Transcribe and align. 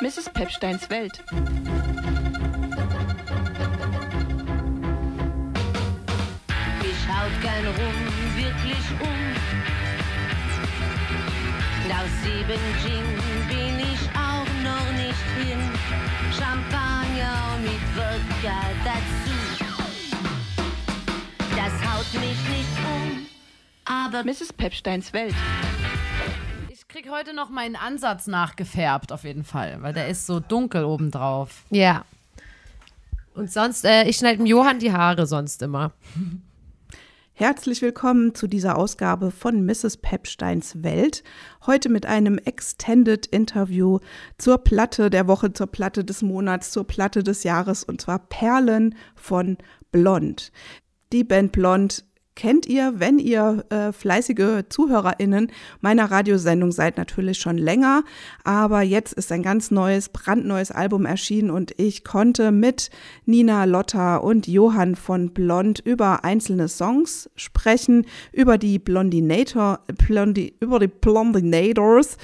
Mrs. 0.00 0.30
Pepsteins 0.32 0.88
Welt. 0.90 1.24
Mich 6.80 7.08
haut 7.08 7.34
kein 7.42 7.66
Rum 7.66 7.98
wirklich 8.36 8.84
um. 9.00 9.18
Aus 11.90 12.12
sieben 12.22 12.60
Gin 12.80 13.06
bin 13.48 13.80
ich 13.80 14.02
auch 14.14 14.46
noch 14.62 14.92
nicht 14.92 15.26
hin. 15.36 15.58
Champagner 16.30 17.58
mit 17.60 17.82
Wodka 17.96 18.60
dazu. 18.84 19.36
Das 21.56 21.74
haut 21.90 22.14
mich 22.14 22.38
nicht 22.48 22.78
um, 22.84 23.26
aber 23.84 24.22
Mrs. 24.22 24.52
Pepsteins 24.52 25.12
Welt. 25.12 25.34
Ich 27.08 27.14
krieg 27.14 27.26
heute 27.26 27.34
noch 27.34 27.48
meinen 27.48 27.74
Ansatz 27.74 28.26
nachgefärbt, 28.26 29.12
auf 29.12 29.24
jeden 29.24 29.42
Fall, 29.42 29.78
weil 29.80 29.94
der 29.94 30.08
ist 30.08 30.26
so 30.26 30.40
dunkel 30.40 30.84
obendrauf. 30.84 31.64
Ja. 31.70 32.04
Und 33.34 33.50
sonst, 33.50 33.86
äh, 33.86 34.04
ich 34.04 34.18
schneide 34.18 34.36
dem 34.36 34.44
Johann 34.44 34.78
die 34.78 34.92
Haare 34.92 35.26
sonst 35.26 35.62
immer. 35.62 35.92
Herzlich 37.32 37.80
willkommen 37.80 38.34
zu 38.34 38.46
dieser 38.46 38.76
Ausgabe 38.76 39.30
von 39.30 39.64
Mrs. 39.64 39.96
Pepsteins 39.96 40.82
Welt. 40.82 41.24
Heute 41.64 41.88
mit 41.88 42.04
einem 42.04 42.36
Extended 42.36 43.24
Interview 43.24 44.00
zur 44.36 44.58
Platte 44.58 45.08
der 45.08 45.26
Woche, 45.26 45.54
zur 45.54 45.68
Platte 45.68 46.04
des 46.04 46.20
Monats, 46.20 46.72
zur 46.72 46.86
Platte 46.86 47.22
des 47.22 47.42
Jahres 47.42 47.84
und 47.84 48.02
zwar 48.02 48.18
Perlen 48.18 48.94
von 49.14 49.56
Blond. 49.92 50.52
Die 51.12 51.24
Band 51.24 51.52
Blond 51.52 52.04
kennt 52.38 52.66
ihr, 52.66 52.94
wenn 53.00 53.18
ihr 53.18 53.64
äh, 53.68 53.90
fleißige 53.92 54.62
ZuhörerInnen 54.68 55.50
meiner 55.80 56.08
Radiosendung 56.08 56.70
seid, 56.70 56.96
natürlich 56.96 57.38
schon 57.38 57.58
länger. 57.58 58.04
Aber 58.44 58.82
jetzt 58.82 59.12
ist 59.12 59.32
ein 59.32 59.42
ganz 59.42 59.72
neues, 59.72 60.08
brandneues 60.08 60.70
Album 60.70 61.04
erschienen 61.04 61.50
und 61.50 61.74
ich 61.78 62.04
konnte 62.04 62.52
mit 62.52 62.90
Nina 63.26 63.64
Lotta 63.64 64.18
und 64.18 64.46
Johann 64.46 64.94
von 64.94 65.30
Blond 65.30 65.80
über 65.80 66.24
einzelne 66.24 66.68
Songs 66.68 67.28
sprechen, 67.34 68.06
über 68.32 68.56
die 68.56 68.78
Blondinator, 68.78 69.80
Blondi, 69.98 70.54
über 70.60 70.78
die 70.78 70.86
Blondinators 70.86 72.18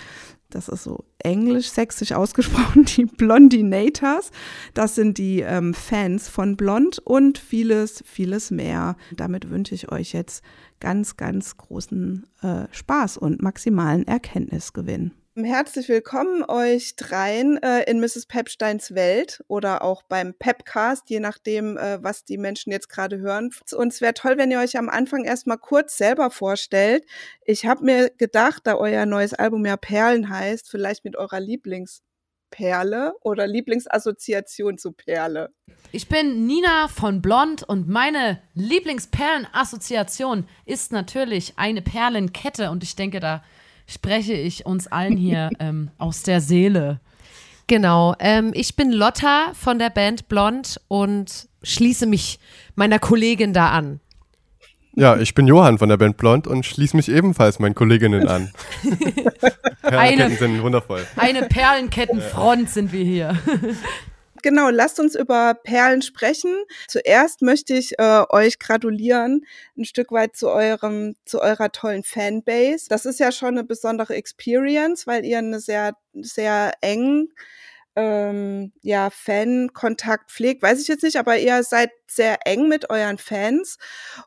das 0.54 0.68
ist 0.68 0.84
so 0.84 1.04
englisch-sächsisch 1.18 2.12
ausgesprochen, 2.12 2.84
die 2.96 3.06
Blondinators. 3.06 4.30
Das 4.72 4.94
sind 4.94 5.18
die 5.18 5.40
ähm, 5.40 5.74
Fans 5.74 6.28
von 6.28 6.56
Blond 6.56 7.00
und 7.00 7.38
vieles, 7.38 8.04
vieles 8.06 8.50
mehr. 8.50 8.96
Damit 9.16 9.50
wünsche 9.50 9.74
ich 9.74 9.90
euch 9.90 10.12
jetzt 10.12 10.44
ganz, 10.80 11.16
ganz 11.16 11.56
großen 11.56 12.26
äh, 12.42 12.66
Spaß 12.70 13.16
und 13.16 13.42
maximalen 13.42 14.06
Erkenntnisgewinn. 14.06 15.12
Herzlich 15.36 15.88
willkommen 15.88 16.44
euch 16.44 16.94
dreien 16.94 17.60
äh, 17.60 17.90
in 17.90 17.98
Mrs. 17.98 18.26
Pepsteins 18.26 18.94
Welt 18.94 19.42
oder 19.48 19.82
auch 19.82 20.04
beim 20.04 20.32
Pepcast, 20.32 21.10
je 21.10 21.18
nachdem, 21.18 21.76
äh, 21.76 22.00
was 22.00 22.24
die 22.24 22.38
Menschen 22.38 22.70
jetzt 22.70 22.88
gerade 22.88 23.18
hören. 23.18 23.50
Und 23.76 23.92
es 23.92 24.00
wäre 24.00 24.14
toll, 24.14 24.38
wenn 24.38 24.52
ihr 24.52 24.60
euch 24.60 24.78
am 24.78 24.88
Anfang 24.88 25.24
erstmal 25.24 25.58
kurz 25.58 25.96
selber 25.96 26.30
vorstellt. 26.30 27.04
Ich 27.44 27.66
habe 27.66 27.84
mir 27.84 28.10
gedacht, 28.10 28.60
da 28.62 28.76
euer 28.76 29.06
neues 29.06 29.34
Album 29.34 29.66
ja 29.66 29.76
Perlen 29.76 30.28
heißt, 30.28 30.70
vielleicht 30.70 31.04
mit 31.04 31.16
eurer 31.16 31.40
Lieblingsperle 31.40 33.14
oder 33.20 33.48
Lieblingsassoziation 33.48 34.78
zu 34.78 34.92
Perle. 34.92 35.52
Ich 35.90 36.08
bin 36.08 36.46
Nina 36.46 36.86
von 36.86 37.22
Blond 37.22 37.64
und 37.64 37.88
meine 37.88 38.40
Lieblingsperlenassoziation 38.54 40.46
ist 40.64 40.92
natürlich 40.92 41.54
eine 41.56 41.82
Perlenkette 41.82 42.70
und 42.70 42.84
ich 42.84 42.94
denke, 42.94 43.18
da 43.18 43.42
spreche 43.86 44.34
ich 44.34 44.66
uns 44.66 44.86
allen 44.86 45.16
hier 45.16 45.50
ähm, 45.58 45.90
aus 45.98 46.22
der 46.22 46.40
Seele. 46.40 47.00
Genau. 47.66 48.14
Ähm, 48.18 48.52
ich 48.54 48.76
bin 48.76 48.92
Lotta 48.92 49.52
von 49.54 49.78
der 49.78 49.90
Band 49.90 50.28
Blond 50.28 50.80
und 50.88 51.48
schließe 51.62 52.06
mich 52.06 52.38
meiner 52.74 52.98
Kollegin 52.98 53.52
da 53.52 53.70
an. 53.70 54.00
Ja, 54.96 55.16
ich 55.16 55.34
bin 55.34 55.48
Johann 55.48 55.78
von 55.78 55.88
der 55.88 55.96
Band 55.96 56.16
Blond 56.16 56.46
und 56.46 56.64
schließe 56.64 56.96
mich 56.96 57.08
ebenfalls 57.08 57.58
meinen 57.58 57.74
Kolleginnen 57.74 58.28
an. 58.28 58.52
Perlenketten 59.82 60.36
sind 60.36 60.62
wundervoll. 60.62 61.04
Eine 61.16 61.42
Perlenkettenfront 61.42 62.70
sind 62.70 62.92
wir 62.92 63.04
hier. 63.04 63.36
Genau, 64.44 64.68
lasst 64.68 65.00
uns 65.00 65.14
über 65.14 65.54
Perlen 65.54 66.02
sprechen. 66.02 66.54
Zuerst 66.86 67.40
möchte 67.40 67.72
ich 67.72 67.98
äh, 67.98 68.24
euch 68.28 68.58
gratulieren 68.58 69.46
ein 69.74 69.86
Stück 69.86 70.12
weit 70.12 70.36
zu 70.36 70.50
eurem, 70.50 71.16
zu 71.24 71.40
eurer 71.40 71.72
tollen 71.72 72.02
Fanbase. 72.02 72.84
Das 72.90 73.06
ist 73.06 73.20
ja 73.20 73.32
schon 73.32 73.56
eine 73.56 73.64
besondere 73.64 74.14
Experience, 74.14 75.06
weil 75.06 75.24
ihr 75.24 75.38
eine 75.38 75.60
sehr, 75.60 75.96
sehr 76.12 76.74
eng 76.82 77.28
ähm, 77.96 78.72
ja, 78.82 79.10
Fan-Kontakt 79.10 80.30
pflegt, 80.30 80.62
weiß 80.62 80.80
ich 80.80 80.88
jetzt 80.88 81.02
nicht, 81.02 81.16
aber 81.16 81.38
ihr 81.38 81.62
seid 81.62 81.90
sehr 82.06 82.38
eng 82.46 82.68
mit 82.68 82.90
euren 82.90 83.18
Fans 83.18 83.78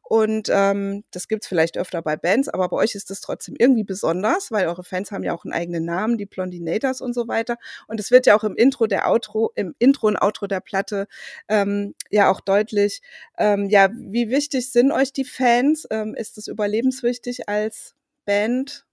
und 0.03 0.49
ähm, 0.51 1.03
das 1.11 1.27
gibt's 1.27 1.47
vielleicht 1.47 1.77
öfter 1.77 2.01
bei 2.01 2.15
Bands, 2.15 2.49
aber 2.49 2.69
bei 2.69 2.77
euch 2.77 2.95
ist 2.95 3.09
das 3.09 3.21
trotzdem 3.21 3.55
irgendwie 3.57 3.83
besonders, 3.83 4.51
weil 4.51 4.67
eure 4.67 4.83
Fans 4.83 5.11
haben 5.11 5.23
ja 5.23 5.33
auch 5.33 5.45
einen 5.45 5.53
eigenen 5.53 5.85
Namen, 5.85 6.17
die 6.17 6.25
Blondinators 6.25 7.01
und 7.01 7.13
so 7.13 7.27
weiter 7.27 7.57
und 7.87 7.99
es 7.99 8.11
wird 8.11 8.25
ja 8.25 8.37
auch 8.37 8.43
im 8.43 8.55
Intro 8.55 8.87
der 8.87 9.09
Outro, 9.09 9.51
im 9.55 9.75
Intro 9.79 10.07
und 10.07 10.17
Outro 10.17 10.47
der 10.47 10.61
Platte 10.61 11.07
ähm, 11.49 11.93
ja 12.09 12.31
auch 12.31 12.41
deutlich, 12.41 13.01
ähm, 13.37 13.69
ja, 13.69 13.89
wie 13.93 14.29
wichtig 14.29 14.71
sind 14.71 14.91
euch 14.91 15.13
die 15.13 15.25
Fans? 15.25 15.87
Ähm, 15.91 16.15
ist 16.15 16.37
es 16.37 16.47
überlebenswichtig 16.47 17.47
als 17.49 17.95
Band? 18.25 18.85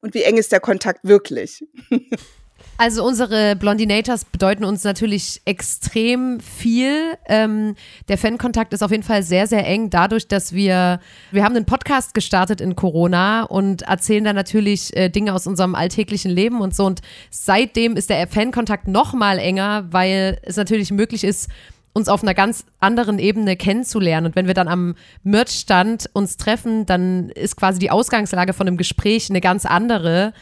Und 0.00 0.14
wie 0.14 0.22
eng 0.22 0.36
ist 0.36 0.52
der 0.52 0.60
Kontakt 0.60 1.00
wirklich? 1.04 1.64
Also 2.76 3.04
unsere 3.04 3.54
Blondinators 3.54 4.24
bedeuten 4.24 4.64
uns 4.64 4.82
natürlich 4.82 5.40
extrem 5.44 6.40
viel. 6.40 7.16
Ähm, 7.28 7.76
der 8.08 8.18
Fankontakt 8.18 8.72
ist 8.72 8.82
auf 8.82 8.90
jeden 8.90 9.04
Fall 9.04 9.22
sehr, 9.22 9.46
sehr 9.46 9.64
eng 9.64 9.90
dadurch, 9.90 10.26
dass 10.26 10.52
wir, 10.52 10.98
wir 11.30 11.44
haben 11.44 11.54
einen 11.54 11.66
Podcast 11.66 12.14
gestartet 12.14 12.60
in 12.60 12.74
Corona 12.74 13.44
und 13.44 13.82
erzählen 13.82 14.24
da 14.24 14.32
natürlich 14.32 14.96
äh, 14.96 15.08
Dinge 15.08 15.34
aus 15.34 15.46
unserem 15.46 15.76
alltäglichen 15.76 16.32
Leben 16.32 16.60
und 16.60 16.74
so. 16.74 16.84
Und 16.84 17.00
seitdem 17.30 17.96
ist 17.96 18.10
der 18.10 18.26
Fankontakt 18.26 18.88
noch 18.88 19.14
mal 19.14 19.38
enger, 19.38 19.86
weil 19.90 20.38
es 20.42 20.56
natürlich 20.56 20.90
möglich 20.90 21.22
ist, 21.22 21.48
uns 21.94 22.08
auf 22.08 22.22
einer 22.22 22.34
ganz 22.34 22.66
anderen 22.80 23.20
Ebene 23.20 23.56
kennenzulernen. 23.56 24.26
Und 24.26 24.36
wenn 24.36 24.48
wir 24.48 24.54
dann 24.54 24.66
am 24.66 24.96
Merchstand 25.22 26.10
uns 26.12 26.36
treffen, 26.36 26.86
dann 26.86 27.30
ist 27.30 27.56
quasi 27.56 27.78
die 27.78 27.92
Ausgangslage 27.92 28.52
von 28.52 28.66
einem 28.66 28.76
Gespräch 28.76 29.30
eine 29.30 29.40
ganz 29.40 29.64
andere, 29.64 30.32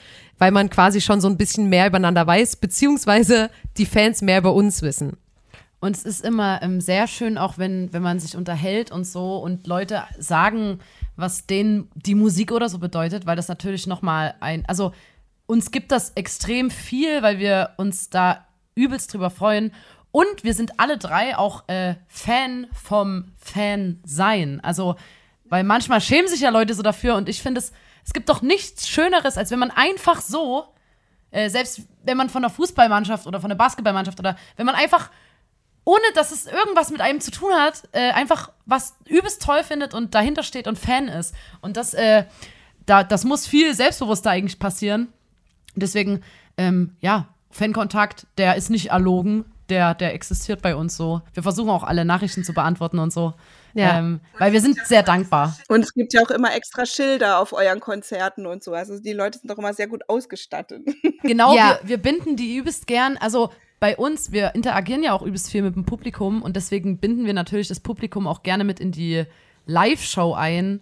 weil 0.42 0.50
man 0.50 0.70
quasi 0.70 1.00
schon 1.00 1.20
so 1.20 1.28
ein 1.28 1.36
bisschen 1.36 1.68
mehr 1.68 1.86
übereinander 1.86 2.26
weiß, 2.26 2.56
beziehungsweise 2.56 3.48
die 3.76 3.86
Fans 3.86 4.22
mehr 4.22 4.38
über 4.38 4.52
uns 4.52 4.82
wissen. 4.82 5.16
Und 5.78 5.96
es 5.96 6.02
ist 6.02 6.24
immer 6.24 6.60
ähm, 6.62 6.80
sehr 6.80 7.06
schön, 7.06 7.38
auch 7.38 7.58
wenn, 7.58 7.92
wenn 7.92 8.02
man 8.02 8.18
sich 8.18 8.36
unterhält 8.36 8.90
und 8.90 9.04
so 9.04 9.36
und 9.36 9.68
Leute 9.68 10.02
sagen, 10.18 10.80
was 11.14 11.46
denen 11.46 11.88
die 11.94 12.16
Musik 12.16 12.50
oder 12.50 12.68
so 12.68 12.80
bedeutet, 12.80 13.24
weil 13.24 13.36
das 13.36 13.46
natürlich 13.46 13.86
nochmal 13.86 14.34
ein, 14.40 14.64
also 14.66 14.90
uns 15.46 15.70
gibt 15.70 15.92
das 15.92 16.10
extrem 16.16 16.72
viel, 16.72 17.22
weil 17.22 17.38
wir 17.38 17.74
uns 17.76 18.10
da 18.10 18.44
übelst 18.74 19.14
drüber 19.14 19.30
freuen. 19.30 19.70
Und 20.10 20.42
wir 20.42 20.54
sind 20.54 20.80
alle 20.80 20.98
drei 20.98 21.38
auch 21.38 21.68
äh, 21.68 21.94
Fan 22.08 22.66
vom 22.72 23.26
Fan-Sein. 23.36 24.58
Also, 24.64 24.96
weil 25.44 25.62
manchmal 25.62 26.00
schämen 26.00 26.26
sich 26.26 26.40
ja 26.40 26.50
Leute 26.50 26.74
so 26.74 26.82
dafür 26.82 27.14
und 27.14 27.28
ich 27.28 27.40
finde 27.42 27.60
es 27.60 27.72
es 28.04 28.12
gibt 28.12 28.28
doch 28.28 28.42
nichts 28.42 28.88
Schöneres, 28.88 29.36
als 29.36 29.50
wenn 29.50 29.58
man 29.58 29.70
einfach 29.70 30.20
so, 30.20 30.66
äh, 31.30 31.48
selbst 31.48 31.82
wenn 32.04 32.16
man 32.16 32.28
von 32.28 32.44
einer 32.44 32.52
Fußballmannschaft 32.52 33.26
oder 33.26 33.40
von 33.40 33.50
einer 33.50 33.58
Basketballmannschaft 33.58 34.18
oder 34.18 34.36
wenn 34.56 34.66
man 34.66 34.74
einfach, 34.74 35.10
ohne 35.84 36.04
dass 36.14 36.32
es 36.32 36.46
irgendwas 36.46 36.90
mit 36.90 37.00
einem 37.00 37.20
zu 37.20 37.30
tun 37.30 37.52
hat, 37.52 37.82
äh, 37.92 38.10
einfach 38.12 38.50
was 38.66 38.96
übelst 39.06 39.42
toll 39.42 39.64
findet 39.64 39.94
und 39.94 40.14
dahinter 40.14 40.42
steht 40.42 40.66
und 40.66 40.78
Fan 40.78 41.08
ist. 41.08 41.34
Und 41.60 41.76
das, 41.76 41.94
äh, 41.94 42.24
da, 42.86 43.04
das 43.04 43.24
muss 43.24 43.46
viel 43.46 43.74
selbstbewusster 43.74 44.30
eigentlich 44.30 44.58
passieren. 44.58 45.12
Deswegen, 45.74 46.22
ähm, 46.56 46.96
ja, 47.00 47.28
Fankontakt, 47.50 48.26
der 48.38 48.56
ist 48.56 48.70
nicht 48.70 48.90
erlogen, 48.90 49.44
der, 49.68 49.94
der 49.94 50.14
existiert 50.14 50.62
bei 50.62 50.74
uns 50.76 50.96
so. 50.96 51.22
Wir 51.34 51.42
versuchen 51.42 51.70
auch 51.70 51.84
alle 51.84 52.04
Nachrichten 52.04 52.44
zu 52.44 52.52
beantworten 52.52 52.98
und 52.98 53.12
so. 53.12 53.34
Ja. 53.74 53.98
Ähm, 53.98 54.20
weil 54.38 54.52
wir 54.52 54.60
sind 54.60 54.78
sehr 54.86 55.02
dankbar. 55.02 55.56
Und 55.68 55.80
es 55.80 55.94
gibt 55.94 56.12
ja 56.12 56.22
auch 56.22 56.30
immer 56.30 56.54
extra 56.54 56.84
Schilder 56.86 57.38
auf 57.38 57.52
euren 57.52 57.80
Konzerten 57.80 58.46
und 58.46 58.62
so. 58.62 58.74
Also 58.74 58.98
die 58.98 59.12
Leute 59.12 59.38
sind 59.38 59.50
doch 59.50 59.58
immer 59.58 59.74
sehr 59.74 59.88
gut 59.88 60.08
ausgestattet. 60.08 60.82
Genau, 61.24 61.54
ja. 61.54 61.78
wir, 61.82 61.88
wir 61.88 61.98
binden 61.98 62.34
die 62.34 62.56
übelst 62.56 62.88
gern. 62.88 63.16
Also 63.16 63.52
bei 63.78 63.96
uns, 63.96 64.32
wir 64.32 64.56
interagieren 64.56 65.04
ja 65.04 65.12
auch 65.12 65.22
übelst 65.22 65.50
viel 65.50 65.62
mit 65.62 65.76
dem 65.76 65.84
Publikum 65.84 66.42
und 66.42 66.56
deswegen 66.56 66.98
binden 66.98 67.26
wir 67.26 67.32
natürlich 67.32 67.68
das 67.68 67.78
Publikum 67.78 68.26
auch 68.26 68.42
gerne 68.42 68.64
mit 68.64 68.80
in 68.80 68.90
die 68.90 69.24
Live-Show 69.66 70.34
ein. 70.34 70.80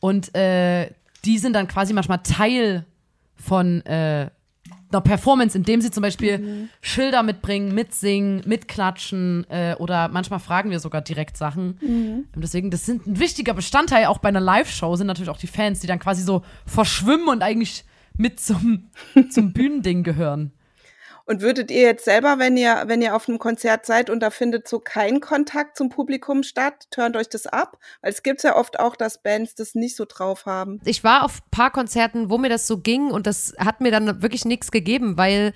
Und 0.00 0.34
äh, 0.34 0.90
die 1.26 1.38
sind 1.38 1.52
dann 1.52 1.68
quasi 1.68 1.92
manchmal 1.92 2.22
Teil 2.22 2.86
von 3.36 3.84
äh, 3.84 4.30
einer 4.92 5.00
Performance, 5.00 5.56
indem 5.56 5.80
sie 5.80 5.90
zum 5.90 6.02
Beispiel 6.02 6.38
mhm. 6.38 6.68
Schilder 6.80 7.22
mitbringen, 7.22 7.74
mitsingen, 7.74 8.42
mitklatschen 8.46 9.46
äh, 9.50 9.74
oder 9.78 10.08
manchmal 10.08 10.40
fragen 10.40 10.70
wir 10.70 10.80
sogar 10.80 11.00
direkt 11.00 11.36
Sachen. 11.36 11.78
Mhm. 11.80 12.24
Deswegen, 12.36 12.70
das 12.70 12.86
sind 12.86 13.06
ein 13.06 13.18
wichtiger 13.18 13.54
Bestandteil 13.54 14.06
auch 14.06 14.18
bei 14.18 14.28
einer 14.28 14.40
Live-Show, 14.40 14.96
sind 14.96 15.06
natürlich 15.06 15.30
auch 15.30 15.38
die 15.38 15.46
Fans, 15.46 15.80
die 15.80 15.86
dann 15.86 15.98
quasi 15.98 16.22
so 16.22 16.42
verschwimmen 16.66 17.28
und 17.28 17.42
eigentlich 17.42 17.84
mit 18.16 18.40
zum, 18.40 18.90
zum 19.30 19.52
Bühnending 19.52 20.02
gehören. 20.02 20.52
Und 21.32 21.40
würdet 21.40 21.70
ihr 21.70 21.80
jetzt 21.80 22.04
selber, 22.04 22.38
wenn 22.38 22.58
ihr, 22.58 22.82
wenn 22.88 23.00
ihr 23.00 23.16
auf 23.16 23.26
einem 23.26 23.38
Konzert 23.38 23.86
seid 23.86 24.10
und 24.10 24.20
da 24.20 24.28
findet 24.28 24.68
so 24.68 24.78
kein 24.80 25.20
Kontakt 25.20 25.78
zum 25.78 25.88
Publikum 25.88 26.42
statt, 26.42 26.88
turnt 26.90 27.16
euch 27.16 27.30
das 27.30 27.46
ab? 27.46 27.78
Weil 28.02 28.12
es 28.12 28.22
gibt 28.22 28.42
ja 28.42 28.54
oft 28.54 28.78
auch, 28.78 28.96
dass 28.96 29.22
Bands 29.22 29.54
das 29.54 29.74
nicht 29.74 29.96
so 29.96 30.04
drauf 30.06 30.44
haben. 30.44 30.78
Ich 30.84 31.04
war 31.04 31.24
auf 31.24 31.38
ein 31.38 31.50
paar 31.50 31.70
Konzerten, 31.70 32.28
wo 32.28 32.36
mir 32.36 32.50
das 32.50 32.66
so 32.66 32.76
ging 32.76 33.10
und 33.10 33.26
das 33.26 33.54
hat 33.56 33.80
mir 33.80 33.90
dann 33.90 34.20
wirklich 34.20 34.44
nichts 34.44 34.70
gegeben, 34.70 35.16
weil 35.16 35.54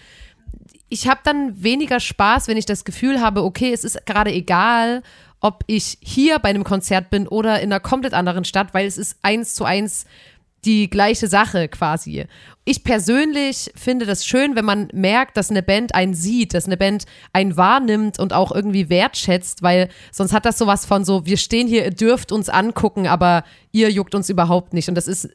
ich 0.88 1.08
habe 1.08 1.20
dann 1.24 1.62
weniger 1.62 2.00
Spaß, 2.00 2.48
wenn 2.48 2.56
ich 2.56 2.64
das 2.64 2.86
Gefühl 2.86 3.20
habe, 3.20 3.44
okay, 3.44 3.70
es 3.74 3.84
ist 3.84 4.06
gerade 4.06 4.32
egal, 4.32 5.02
ob 5.40 5.62
ich 5.66 5.98
hier 6.00 6.38
bei 6.38 6.48
einem 6.48 6.64
Konzert 6.64 7.10
bin 7.10 7.28
oder 7.28 7.60
in 7.60 7.70
einer 7.70 7.80
komplett 7.80 8.14
anderen 8.14 8.46
Stadt, 8.46 8.72
weil 8.72 8.86
es 8.86 8.96
ist 8.96 9.18
eins 9.20 9.54
zu 9.54 9.66
eins 9.66 10.06
die 10.64 10.90
gleiche 10.90 11.28
Sache 11.28 11.68
quasi. 11.68 12.26
Ich 12.64 12.82
persönlich 12.82 13.70
finde 13.76 14.06
das 14.06 14.26
schön, 14.26 14.56
wenn 14.56 14.64
man 14.64 14.88
merkt, 14.92 15.36
dass 15.36 15.50
eine 15.50 15.62
Band 15.62 15.94
einen 15.94 16.14
sieht, 16.14 16.54
dass 16.54 16.66
eine 16.66 16.76
Band 16.76 17.04
einen 17.32 17.56
wahrnimmt 17.56 18.18
und 18.18 18.32
auch 18.32 18.50
irgendwie 18.52 18.88
wertschätzt, 18.88 19.62
weil 19.62 19.88
sonst 20.10 20.32
hat 20.32 20.44
das 20.44 20.58
sowas 20.58 20.84
von 20.84 21.04
so, 21.04 21.24
wir 21.24 21.36
stehen 21.36 21.68
hier, 21.68 21.84
ihr 21.84 21.92
dürft 21.92 22.32
uns 22.32 22.48
angucken, 22.48 23.06
aber 23.06 23.44
ihr 23.70 23.90
juckt 23.90 24.14
uns 24.14 24.28
überhaupt 24.28 24.72
nicht 24.74 24.88
und 24.88 24.96
das 24.96 25.06
ist 25.06 25.28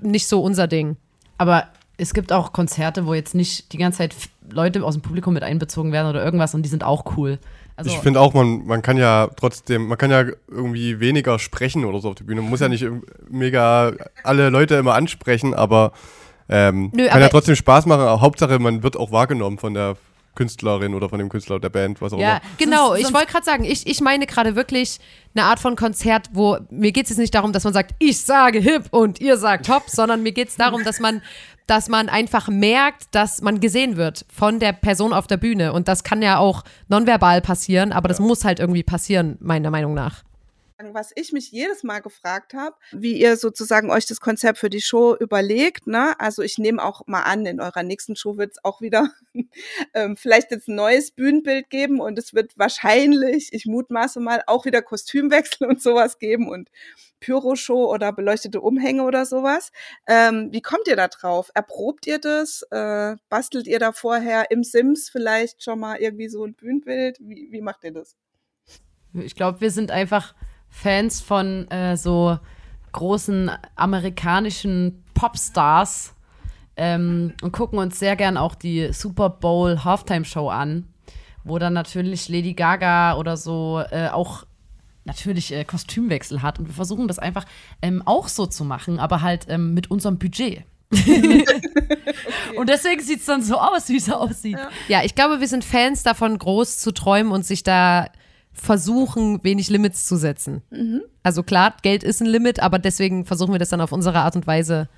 nicht 0.00 0.26
so 0.26 0.42
unser 0.42 0.66
Ding. 0.66 0.96
Aber 1.38 1.68
es 1.96 2.12
gibt 2.12 2.32
auch 2.32 2.52
Konzerte, 2.52 3.06
wo 3.06 3.14
jetzt 3.14 3.34
nicht 3.34 3.72
die 3.72 3.78
ganze 3.78 3.98
Zeit 3.98 4.14
Leute 4.50 4.84
aus 4.84 4.94
dem 4.94 5.02
Publikum 5.02 5.32
mit 5.32 5.42
einbezogen 5.42 5.92
werden 5.92 6.08
oder 6.08 6.22
irgendwas 6.24 6.54
und 6.54 6.62
die 6.62 6.68
sind 6.68 6.84
auch 6.84 7.16
cool. 7.16 7.38
Also 7.76 7.90
ich 7.90 7.98
finde 7.98 8.20
auch, 8.20 8.34
man, 8.34 8.64
man 8.66 8.82
kann 8.82 8.96
ja 8.96 9.28
trotzdem, 9.36 9.88
man 9.88 9.98
kann 9.98 10.10
ja 10.10 10.24
irgendwie 10.48 11.00
weniger 11.00 11.38
sprechen 11.40 11.84
oder 11.84 12.00
so 12.00 12.10
auf 12.10 12.14
der 12.14 12.24
Bühne. 12.24 12.40
Man 12.40 12.50
muss 12.50 12.60
ja 12.60 12.68
nicht 12.68 12.86
mega 13.28 13.92
alle 14.22 14.48
Leute 14.48 14.76
immer 14.76 14.94
ansprechen, 14.94 15.54
aber 15.54 15.92
ähm, 16.48 16.90
Nö, 16.94 17.04
kann 17.04 17.14
aber 17.14 17.22
ja 17.22 17.28
trotzdem 17.28 17.56
Spaß 17.56 17.86
machen. 17.86 18.20
Hauptsache, 18.20 18.58
man 18.60 18.82
wird 18.82 18.96
auch 18.96 19.10
wahrgenommen 19.10 19.58
von 19.58 19.74
der 19.74 19.96
Künstlerin 20.34 20.94
oder 20.94 21.08
von 21.08 21.18
dem 21.18 21.28
Künstler 21.28 21.60
der 21.60 21.68
Band, 21.68 22.00
was 22.00 22.12
auch 22.12 22.18
ja, 22.18 22.36
immer. 22.36 22.40
Genau, 22.58 22.94
ich 22.94 23.12
wollte 23.12 23.30
gerade 23.32 23.44
sagen, 23.44 23.64
ich, 23.64 23.86
ich 23.86 24.00
meine 24.00 24.26
gerade 24.26 24.56
wirklich 24.56 24.98
eine 25.34 25.46
Art 25.46 25.60
von 25.60 25.76
Konzert, 25.76 26.28
wo 26.32 26.58
mir 26.70 26.92
geht 26.92 27.04
es 27.04 27.10
jetzt 27.10 27.18
nicht 27.18 27.34
darum, 27.34 27.52
dass 27.52 27.64
man 27.64 27.72
sagt, 27.72 27.94
ich 27.98 28.20
sage 28.20 28.58
hip 28.58 28.84
und 28.90 29.20
ihr 29.20 29.36
sagt 29.36 29.68
hopp, 29.68 29.84
sondern 29.88 30.22
mir 30.22 30.32
geht 30.32 30.48
es 30.48 30.56
darum, 30.56 30.82
dass 30.84 31.00
man 31.00 31.22
dass 31.66 31.88
man 31.88 32.08
einfach 32.08 32.48
merkt, 32.48 33.14
dass 33.14 33.40
man 33.40 33.60
gesehen 33.60 33.96
wird 33.96 34.26
von 34.28 34.58
der 34.58 34.72
Person 34.72 35.12
auf 35.12 35.26
der 35.26 35.38
Bühne. 35.38 35.72
Und 35.72 35.88
das 35.88 36.04
kann 36.04 36.22
ja 36.22 36.38
auch 36.38 36.62
nonverbal 36.88 37.40
passieren, 37.40 37.92
aber 37.92 38.08
das 38.08 38.20
muss 38.20 38.44
halt 38.44 38.60
irgendwie 38.60 38.82
passieren, 38.82 39.36
meiner 39.40 39.70
Meinung 39.70 39.94
nach. 39.94 40.22
Was 40.78 41.12
ich 41.14 41.32
mich 41.32 41.52
jedes 41.52 41.84
Mal 41.84 42.00
gefragt 42.00 42.52
habe, 42.52 42.74
wie 42.90 43.20
ihr 43.20 43.36
sozusagen 43.36 43.90
euch 43.90 44.06
das 44.06 44.20
Konzept 44.20 44.58
für 44.58 44.70
die 44.70 44.80
Show 44.80 45.14
überlegt. 45.14 45.86
Ne? 45.86 46.18
Also 46.18 46.42
ich 46.42 46.58
nehme 46.58 46.82
auch 46.82 47.06
mal 47.06 47.22
an, 47.22 47.46
in 47.46 47.60
eurer 47.60 47.84
nächsten 47.84 48.16
Show 48.16 48.38
wird 48.38 48.52
es 48.52 48.64
auch 48.64 48.80
wieder 48.80 49.10
ähm, 49.94 50.16
vielleicht 50.16 50.50
jetzt 50.50 50.66
ein 50.66 50.74
neues 50.74 51.12
Bühnenbild 51.12 51.70
geben 51.70 52.00
und 52.00 52.18
es 52.18 52.34
wird 52.34 52.58
wahrscheinlich, 52.58 53.52
ich 53.52 53.66
mutmaße 53.66 54.18
mal, 54.18 54.42
auch 54.48 54.64
wieder 54.64 54.82
Kostümwechsel 54.82 55.66
und 55.68 55.80
sowas 55.80 56.18
geben 56.18 56.48
und 56.48 56.70
Pyroshow 57.20 57.92
oder 57.92 58.12
beleuchtete 58.12 58.60
Umhänge 58.60 59.04
oder 59.04 59.26
sowas. 59.26 59.70
Ähm, 60.08 60.48
wie 60.50 60.60
kommt 60.60 60.88
ihr 60.88 60.96
da 60.96 61.06
drauf? 61.06 61.50
Erprobt 61.54 62.06
ihr 62.08 62.18
das? 62.18 62.62
Äh, 62.72 63.14
bastelt 63.28 63.68
ihr 63.68 63.78
da 63.78 63.92
vorher 63.92 64.50
im 64.50 64.64
Sims 64.64 65.08
vielleicht 65.08 65.62
schon 65.62 65.78
mal 65.78 65.98
irgendwie 65.98 66.28
so 66.28 66.44
ein 66.44 66.54
Bühnenbild? 66.54 67.18
Wie, 67.20 67.48
wie 67.52 67.60
macht 67.60 67.84
ihr 67.84 67.92
das? 67.92 68.16
Ich 69.14 69.36
glaube, 69.36 69.60
wir 69.60 69.70
sind 69.70 69.92
einfach 69.92 70.34
Fans 70.84 71.22
von 71.22 71.66
äh, 71.70 71.96
so 71.96 72.38
großen 72.92 73.50
amerikanischen 73.74 75.02
Popstars 75.14 76.14
ähm, 76.76 77.32
und 77.40 77.52
gucken 77.52 77.78
uns 77.78 77.98
sehr 77.98 78.16
gern 78.16 78.36
auch 78.36 78.54
die 78.54 78.92
Super 78.92 79.30
Bowl 79.30 79.82
Halftime 79.82 80.26
Show 80.26 80.50
an, 80.50 80.84
wo 81.42 81.58
dann 81.58 81.72
natürlich 81.72 82.28
Lady 82.28 82.52
Gaga 82.52 83.16
oder 83.16 83.38
so 83.38 83.82
äh, 83.90 84.08
auch 84.08 84.44
natürlich 85.04 85.54
äh, 85.54 85.64
Kostümwechsel 85.64 86.42
hat. 86.42 86.58
Und 86.58 86.66
wir 86.66 86.74
versuchen 86.74 87.08
das 87.08 87.18
einfach 87.18 87.46
ähm, 87.80 88.02
auch 88.04 88.28
so 88.28 88.44
zu 88.44 88.62
machen, 88.62 89.00
aber 89.00 89.22
halt 89.22 89.46
ähm, 89.48 89.72
mit 89.72 89.90
unserem 89.90 90.18
Budget. 90.18 90.64
okay. 90.92 91.46
Und 92.58 92.68
deswegen 92.68 93.00
sieht 93.00 93.20
es 93.20 93.24
dann 93.24 93.42
so 93.42 93.56
aus, 93.56 93.88
wie 93.88 93.96
es 93.96 94.10
aussieht. 94.10 94.58
Ja. 94.58 94.68
ja, 94.88 95.02
ich 95.02 95.14
glaube, 95.14 95.40
wir 95.40 95.48
sind 95.48 95.64
Fans 95.64 96.02
davon, 96.02 96.36
groß 96.36 96.78
zu 96.78 96.92
träumen 96.92 97.32
und 97.32 97.46
sich 97.46 97.62
da 97.62 98.10
versuchen, 98.54 99.42
wenig 99.42 99.68
Limits 99.68 100.06
zu 100.06 100.16
setzen. 100.16 100.62
Mhm. 100.70 101.02
Also 101.22 101.42
klar, 101.42 101.76
Geld 101.82 102.02
ist 102.02 102.20
ein 102.20 102.26
Limit, 102.26 102.60
aber 102.60 102.78
deswegen 102.78 103.24
versuchen 103.24 103.52
wir 103.52 103.58
das 103.58 103.68
dann 103.68 103.80
auf 103.80 103.92
unsere 103.92 104.20
Art 104.20 104.36
und 104.36 104.46
Weise 104.46 104.88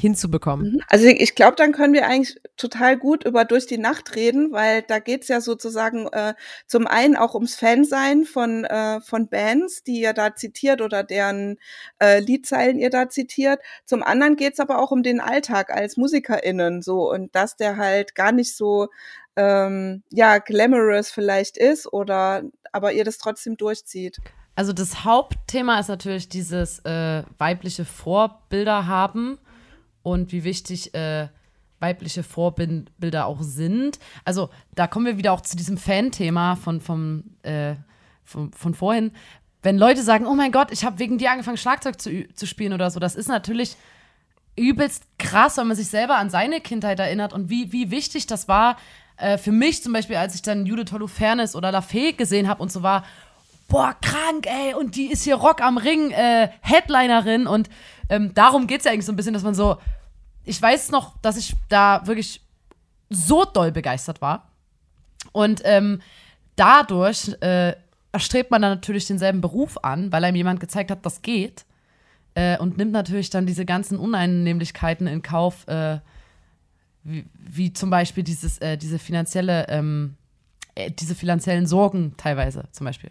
hinzubekommen. 0.00 0.72
Mhm. 0.72 0.80
Also 0.88 1.06
ich 1.06 1.34
glaube, 1.34 1.56
dann 1.56 1.72
können 1.72 1.92
wir 1.92 2.06
eigentlich 2.06 2.40
total 2.56 2.96
gut 2.96 3.24
über 3.24 3.44
durch 3.44 3.66
die 3.66 3.78
Nacht 3.78 4.16
reden, 4.16 4.50
weil 4.52 4.82
da 4.82 4.98
geht's 4.98 5.28
ja 5.28 5.40
sozusagen 5.40 6.06
äh, 6.08 6.34
zum 6.66 6.86
einen 6.86 7.16
auch 7.16 7.34
ums 7.34 7.54
Fansein 7.54 8.24
von, 8.24 8.64
äh, 8.64 9.00
von 9.02 9.28
Bands, 9.28 9.82
die 9.84 10.00
ihr 10.00 10.14
da 10.14 10.34
zitiert 10.34 10.80
oder 10.80 11.02
deren 11.04 11.58
äh, 12.00 12.20
Liedzeilen 12.20 12.78
ihr 12.78 12.90
da 12.90 13.08
zitiert. 13.08 13.60
Zum 13.84 14.02
anderen 14.02 14.36
geht's 14.36 14.60
aber 14.60 14.80
auch 14.80 14.90
um 14.90 15.02
den 15.02 15.20
Alltag 15.20 15.70
als 15.70 15.96
MusikerInnen 15.96 16.82
so 16.82 17.10
und 17.10 17.34
dass 17.34 17.56
der 17.56 17.76
halt 17.76 18.14
gar 18.14 18.32
nicht 18.32 18.56
so 18.56 18.88
ähm, 19.36 20.02
ja, 20.10 20.38
glamorous 20.38 21.10
vielleicht 21.10 21.56
ist 21.56 21.92
oder 21.92 22.42
aber 22.72 22.92
ihr 22.92 23.04
das 23.04 23.18
trotzdem 23.18 23.56
durchzieht. 23.56 24.18
Also 24.54 24.72
das 24.72 25.04
Hauptthema 25.04 25.78
ist 25.78 25.88
natürlich 25.88 26.28
dieses 26.28 26.80
äh, 26.80 27.22
weibliche 27.38 27.84
Vorbilder 27.84 28.86
haben 28.86 29.38
und 30.02 30.32
wie 30.32 30.44
wichtig 30.44 30.94
äh, 30.94 31.28
weibliche 31.78 32.22
Vorbilder 32.22 33.26
auch 33.26 33.42
sind. 33.42 33.98
Also 34.24 34.50
da 34.74 34.86
kommen 34.86 35.06
wir 35.06 35.18
wieder 35.18 35.32
auch 35.32 35.40
zu 35.40 35.56
diesem 35.56 35.78
Fan-Thema 35.78 36.56
von, 36.56 36.80
vom, 36.80 37.24
äh, 37.42 37.74
von, 38.24 38.52
von 38.52 38.74
vorhin. 38.74 39.12
Wenn 39.62 39.78
Leute 39.78 40.02
sagen, 40.02 40.26
oh 40.26 40.34
mein 40.34 40.52
Gott, 40.52 40.70
ich 40.72 40.84
habe 40.84 40.98
wegen 40.98 41.18
dir 41.18 41.30
angefangen, 41.30 41.56
Schlagzeug 41.56 42.00
zu, 42.00 42.28
zu 42.34 42.46
spielen 42.46 42.72
oder 42.72 42.90
so, 42.90 43.00
das 43.00 43.14
ist 43.14 43.28
natürlich 43.28 43.76
übelst 44.56 45.04
krass, 45.18 45.56
wenn 45.56 45.68
man 45.68 45.76
sich 45.76 45.88
selber 45.88 46.16
an 46.16 46.28
seine 46.28 46.60
Kindheit 46.60 46.98
erinnert 46.98 47.32
und 47.32 47.48
wie, 47.50 47.72
wie 47.72 47.90
wichtig 47.90 48.26
das 48.26 48.48
war, 48.48 48.76
äh, 49.20 49.38
für 49.38 49.52
mich 49.52 49.82
zum 49.82 49.92
Beispiel, 49.92 50.16
als 50.16 50.34
ich 50.34 50.42
dann 50.42 50.66
Judith 50.66 50.92
Holofernes 50.92 51.54
oder 51.54 51.72
La 51.72 51.80
Fee 51.80 52.12
gesehen 52.12 52.48
habe 52.48 52.62
und 52.62 52.72
so 52.72 52.82
war, 52.82 53.04
boah, 53.68 53.94
krank, 54.00 54.46
ey, 54.46 54.74
und 54.74 54.96
die 54.96 55.06
ist 55.06 55.22
hier 55.24 55.36
Rock 55.36 55.62
am 55.62 55.78
Ring, 55.78 56.10
äh, 56.10 56.48
Headlinerin 56.60 57.46
und 57.46 57.70
ähm, 58.08 58.34
darum 58.34 58.66
geht 58.66 58.80
es 58.80 58.84
ja 58.84 58.92
eigentlich 58.92 59.06
so 59.06 59.12
ein 59.12 59.16
bisschen, 59.16 59.34
dass 59.34 59.44
man 59.44 59.54
so, 59.54 59.78
ich 60.44 60.60
weiß 60.60 60.90
noch, 60.90 61.16
dass 61.22 61.36
ich 61.36 61.54
da 61.68 62.06
wirklich 62.06 62.40
so 63.08 63.44
doll 63.44 63.70
begeistert 63.70 64.20
war 64.20 64.48
und 65.32 65.62
ähm, 65.64 66.00
dadurch 66.56 67.36
äh, 67.40 67.74
erstrebt 68.12 68.50
man 68.50 68.62
dann 68.62 68.72
natürlich 68.72 69.06
denselben 69.06 69.40
Beruf 69.40 69.78
an, 69.82 70.10
weil 70.12 70.24
einem 70.24 70.36
jemand 70.36 70.60
gezeigt 70.60 70.90
hat, 70.90 71.06
das 71.06 71.22
geht 71.22 71.64
äh, 72.34 72.58
und 72.58 72.76
nimmt 72.76 72.92
natürlich 72.92 73.30
dann 73.30 73.46
diese 73.46 73.64
ganzen 73.64 73.98
Uneinnehmlichkeiten 73.98 75.06
in 75.06 75.22
Kauf, 75.22 75.66
äh, 75.68 75.98
wie, 77.02 77.24
wie 77.34 77.72
zum 77.72 77.90
Beispiel 77.90 78.24
dieses, 78.24 78.58
äh, 78.58 78.76
diese 78.76 78.98
finanzielle, 78.98 79.66
ähm, 79.68 80.16
äh, 80.74 80.90
diese 80.90 81.14
finanziellen 81.14 81.66
Sorgen 81.66 82.14
teilweise 82.16 82.64
zum 82.72 82.86
Beispiel. 82.86 83.10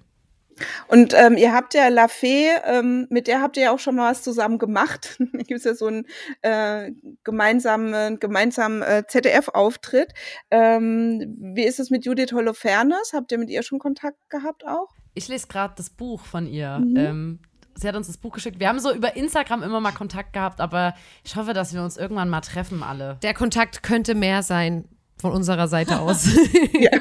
Und 0.88 1.14
ähm, 1.14 1.38
ihr 1.38 1.54
habt 1.54 1.74
ja 1.74 1.88
La 1.88 2.08
Fee, 2.08 2.50
ähm, 2.66 3.08
mit 3.10 3.28
der 3.28 3.42
habt 3.42 3.58
ihr 3.58 3.64
ja 3.64 3.72
auch 3.72 3.80
schon 3.80 3.96
mal 3.96 4.12
was 4.12 4.24
zusammen 4.24 4.58
gemacht. 4.58 5.18
da 5.34 5.38
gibt 5.40 5.60
es 5.60 5.64
ja 5.64 5.74
so 5.74 5.88
einen 5.88 6.06
äh, 6.42 6.92
gemeinsamen, 7.24 8.20
gemeinsamen 8.20 8.82
äh, 8.82 9.04
ZDF-Auftritt. 9.08 10.14
Ähm, 10.52 11.38
wie 11.40 11.64
ist 11.64 11.80
es 11.80 11.90
mit 11.90 12.06
Judith 12.06 12.34
Holofernes? 12.34 13.14
Habt 13.14 13.32
ihr 13.32 13.38
mit 13.38 13.50
ihr 13.50 13.64
schon 13.64 13.80
Kontakt 13.80 14.30
gehabt 14.30 14.66
auch? 14.66 14.90
Ich 15.14 15.28
lese 15.28 15.48
gerade 15.48 15.74
das 15.78 15.90
Buch 15.90 16.26
von 16.26 16.46
ihr. 16.48 16.80
Mhm. 16.80 17.40
Sie 17.80 17.88
hat 17.88 17.96
uns 17.96 18.08
das 18.08 18.18
Buch 18.18 18.34
geschickt. 18.34 18.60
Wir 18.60 18.68
haben 18.68 18.80
so 18.80 18.94
über 18.94 19.16
Instagram 19.16 19.64
immer 19.64 19.80
mal 19.80 19.92
Kontakt 19.92 20.34
gehabt, 20.34 20.60
aber 20.60 20.94
ich 21.24 21.36
hoffe, 21.36 21.54
dass 21.54 21.74
wir 21.74 21.82
uns 21.82 21.98
irgendwann 21.98 22.30
mal 22.30 22.42
treffen, 22.42 22.84
alle. 22.84 23.18
Der 23.24 23.34
Kontakt 23.34 23.84
könnte 23.84 24.16
mehr 24.16 24.44
sein 24.44 24.86
von 25.18 25.32
unserer 25.32 25.68
Seite 25.68 26.00
aus. 26.00 26.26
ja. 26.74 26.92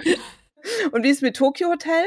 Und 0.92 1.04
wie 1.04 1.08
ist 1.08 1.18
es 1.18 1.22
mit 1.22 1.36
Tokyo 1.36 1.68
Hotel? 1.68 2.04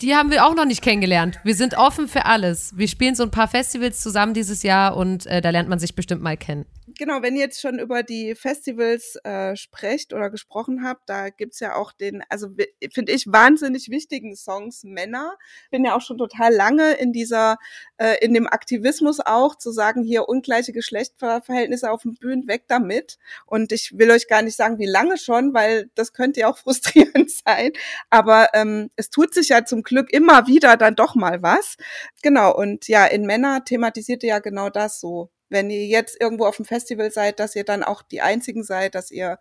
Die 0.00 0.14
haben 0.14 0.30
wir 0.30 0.46
auch 0.46 0.54
noch 0.54 0.64
nicht 0.64 0.82
kennengelernt. 0.82 1.40
Wir 1.42 1.56
sind 1.56 1.76
offen 1.76 2.06
für 2.06 2.24
alles. 2.24 2.76
Wir 2.76 2.86
spielen 2.86 3.16
so 3.16 3.24
ein 3.24 3.32
paar 3.32 3.48
Festivals 3.48 4.00
zusammen 4.00 4.32
dieses 4.32 4.62
Jahr 4.62 4.96
und 4.96 5.26
äh, 5.26 5.40
da 5.40 5.50
lernt 5.50 5.68
man 5.68 5.80
sich 5.80 5.94
bestimmt 5.94 6.22
mal 6.22 6.36
kennen 6.36 6.66
genau, 6.98 7.22
wenn 7.22 7.36
ihr 7.36 7.42
jetzt 7.42 7.60
schon 7.60 7.78
über 7.78 8.02
die 8.02 8.34
Festivals 8.34 9.16
äh, 9.24 9.56
sprecht 9.56 10.12
oder 10.12 10.28
gesprochen 10.28 10.84
habt, 10.84 11.08
da 11.08 11.30
gibt's 11.30 11.60
ja 11.60 11.76
auch 11.76 11.92
den, 11.92 12.22
also 12.28 12.48
finde 12.92 13.12
ich, 13.12 13.26
wahnsinnig 13.26 13.88
wichtigen 13.88 14.36
Songs 14.36 14.84
Männer. 14.84 15.38
Bin 15.70 15.84
ja 15.84 15.96
auch 15.96 16.02
schon 16.02 16.18
total 16.18 16.52
lange 16.52 16.92
in 16.94 17.12
dieser, 17.12 17.56
äh, 17.96 18.22
in 18.22 18.34
dem 18.34 18.46
Aktivismus 18.46 19.20
auch, 19.20 19.56
zu 19.56 19.70
sagen, 19.70 20.02
hier 20.02 20.28
ungleiche 20.28 20.72
Geschlechtsverhältnisse 20.72 21.90
auf 21.90 22.02
den 22.02 22.14
Bühnen, 22.14 22.48
weg 22.48 22.64
damit. 22.68 23.18
Und 23.46 23.72
ich 23.72 23.96
will 23.96 24.10
euch 24.10 24.28
gar 24.28 24.42
nicht 24.42 24.56
sagen, 24.56 24.78
wie 24.78 24.86
lange 24.86 25.16
schon, 25.16 25.54
weil 25.54 25.90
das 25.94 26.12
könnte 26.12 26.40
ja 26.40 26.50
auch 26.50 26.58
frustrierend 26.58 27.30
sein. 27.30 27.72
Aber 28.10 28.48
ähm, 28.52 28.90
es 28.96 29.08
tut 29.08 29.32
sich 29.32 29.48
ja 29.48 29.64
zum 29.64 29.82
Glück 29.82 30.12
immer 30.12 30.46
wieder 30.46 30.76
dann 30.76 30.96
doch 30.96 31.14
mal 31.14 31.42
was. 31.42 31.76
Genau, 32.22 32.54
und 32.54 32.88
ja, 32.88 33.06
in 33.06 33.24
Männer 33.24 33.64
thematisiert 33.64 34.22
ihr 34.24 34.30
ja 34.30 34.38
genau 34.40 34.68
das 34.68 35.00
so 35.00 35.30
wenn 35.48 35.70
ihr 35.70 35.86
jetzt 35.86 36.20
irgendwo 36.20 36.46
auf 36.46 36.56
dem 36.56 36.64
Festival 36.64 37.10
seid, 37.10 37.40
dass 37.40 37.56
ihr 37.56 37.64
dann 37.64 37.82
auch 37.82 38.02
die 38.02 38.20
Einzigen 38.20 38.62
seid, 38.62 38.94
dass 38.94 39.10
ihr, 39.10 39.38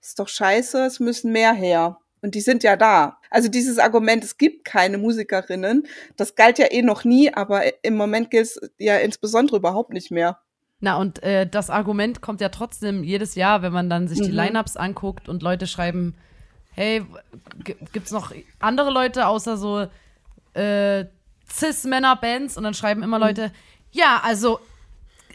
ist 0.00 0.18
doch 0.18 0.28
scheiße, 0.28 0.84
es 0.84 1.00
müssen 1.00 1.32
mehr 1.32 1.52
her. 1.52 1.98
Und 2.22 2.34
die 2.34 2.40
sind 2.40 2.62
ja 2.62 2.76
da. 2.76 3.18
Also 3.30 3.48
dieses 3.48 3.78
Argument, 3.78 4.24
es 4.24 4.38
gibt 4.38 4.64
keine 4.64 4.96
Musikerinnen, 4.96 5.86
das 6.16 6.34
galt 6.36 6.58
ja 6.58 6.66
eh 6.70 6.80
noch 6.80 7.04
nie, 7.04 7.32
aber 7.34 7.84
im 7.84 7.96
Moment 7.96 8.30
gilt 8.30 8.46
es 8.46 8.60
ja 8.78 8.96
insbesondere 8.96 9.58
überhaupt 9.58 9.92
nicht 9.92 10.10
mehr. 10.10 10.38
Na, 10.80 10.96
und 10.96 11.22
äh, 11.22 11.46
das 11.46 11.70
Argument 11.70 12.20
kommt 12.20 12.40
ja 12.40 12.48
trotzdem 12.48 13.04
jedes 13.04 13.34
Jahr, 13.34 13.62
wenn 13.62 13.72
man 13.72 13.90
dann 13.90 14.08
sich 14.08 14.20
mhm. 14.20 14.24
die 14.24 14.30
Lineups 14.32 14.76
anguckt 14.76 15.28
und 15.28 15.42
Leute 15.42 15.66
schreiben, 15.66 16.14
hey, 16.74 17.04
gibt 17.92 18.06
es 18.06 18.10
noch 18.10 18.32
andere 18.58 18.90
Leute 18.90 19.26
außer 19.26 19.56
so 19.56 19.86
äh, 20.54 21.04
Cis-Männer-Bands? 21.50 22.56
Und 22.56 22.64
dann 22.64 22.74
schreiben 22.74 23.02
immer 23.02 23.18
mhm. 23.18 23.24
Leute, 23.24 23.52
ja, 23.92 24.20
also 24.24 24.60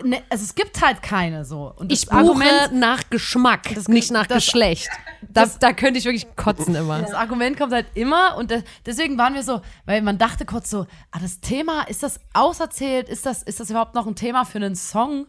ne, 0.04 0.22
also 0.30 0.44
es 0.44 0.56
gibt 0.56 0.82
halt 0.86 1.02
keine 1.02 1.46
so. 1.46 1.74
Und 1.76 1.92
ich 1.92 2.06
buche 2.08 2.18
Argument, 2.18 2.74
nach 2.74 3.10
Geschmack, 3.10 3.74
das, 3.76 3.88
nicht 3.88 4.12
nach 4.12 4.28
das, 4.28 4.46
Geschlecht. 4.46 4.90
Das, 5.28 5.60
da 5.60 5.74
könnte 5.74 6.00
ich 6.00 6.06
wirklich 6.06 6.28
kotzen 6.36 6.76
immer. 6.76 7.02
Das 7.02 7.14
Argument 7.14 7.58
kommt 7.58 7.74
halt 7.74 7.88
immer 7.96 8.38
und 8.38 8.54
deswegen 8.86 9.18
waren 9.18 9.34
wir 9.34 9.44
so, 9.44 9.62
weil 9.86 10.02
man 10.02 10.18
dachte 10.18 10.46
kurz 10.46 10.70
so, 10.70 10.88
ah, 11.12 11.20
das 11.22 11.40
Thema, 11.40 11.84
ist 11.84 12.04
das 12.04 12.20
auserzählt? 12.34 13.10
Ist 13.10 13.26
das, 13.26 13.44
ist 13.44 13.60
das 13.60 13.70
überhaupt 13.70 13.96
noch 13.96 14.08
ein 14.08 14.16
Thema 14.16 14.46
für 14.46 14.58
einen 14.58 14.76
Song? 14.76 15.28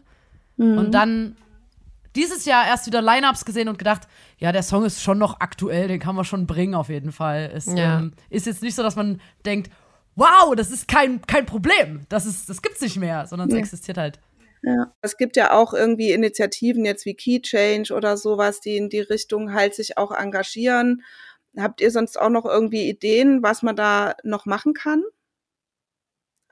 Mhm. 0.57 0.77
Und 0.77 0.91
dann 0.91 1.35
dieses 2.15 2.45
Jahr 2.45 2.67
erst 2.67 2.87
wieder 2.87 3.01
Lineups 3.01 3.45
gesehen 3.45 3.69
und 3.69 3.77
gedacht, 3.77 4.07
ja, 4.37 4.51
der 4.51 4.63
Song 4.63 4.83
ist 4.85 5.01
schon 5.01 5.17
noch 5.17 5.39
aktuell, 5.39 5.87
den 5.87 5.99
kann 5.99 6.15
man 6.15 6.25
schon 6.25 6.47
bringen 6.47 6.75
auf 6.75 6.89
jeden 6.89 7.11
Fall. 7.11 7.51
Es 7.53 7.67
ja. 7.67 7.99
ähm, 7.99 8.13
ist 8.29 8.45
jetzt 8.45 8.61
nicht 8.61 8.75
so, 8.75 8.83
dass 8.83 8.95
man 8.95 9.21
denkt, 9.45 9.71
wow, 10.15 10.53
das 10.55 10.71
ist 10.71 10.87
kein, 10.87 11.21
kein 11.21 11.45
Problem, 11.45 12.01
das, 12.09 12.25
ist, 12.25 12.49
das 12.49 12.61
gibt's 12.61 12.81
nicht 12.81 12.97
mehr, 12.97 13.27
sondern 13.27 13.47
es 13.47 13.53
ja. 13.53 13.59
existiert 13.59 13.97
halt. 13.97 14.19
Ja. 14.63 14.93
Es 15.01 15.17
gibt 15.17 15.35
ja 15.37 15.53
auch 15.53 15.73
irgendwie 15.73 16.11
Initiativen 16.11 16.85
jetzt 16.85 17.05
wie 17.05 17.15
Key 17.15 17.41
Change 17.41 17.93
oder 17.93 18.15
sowas, 18.17 18.59
die 18.61 18.77
in 18.77 18.89
die 18.89 18.99
Richtung 18.99 19.53
halt 19.53 19.73
sich 19.73 19.97
auch 19.97 20.11
engagieren. 20.11 21.03
Habt 21.57 21.81
ihr 21.81 21.91
sonst 21.91 22.19
auch 22.19 22.29
noch 22.29 22.45
irgendwie 22.45 22.87
Ideen, 22.87 23.41
was 23.43 23.63
man 23.63 23.75
da 23.75 24.15
noch 24.23 24.45
machen 24.45 24.73
kann? 24.73 25.03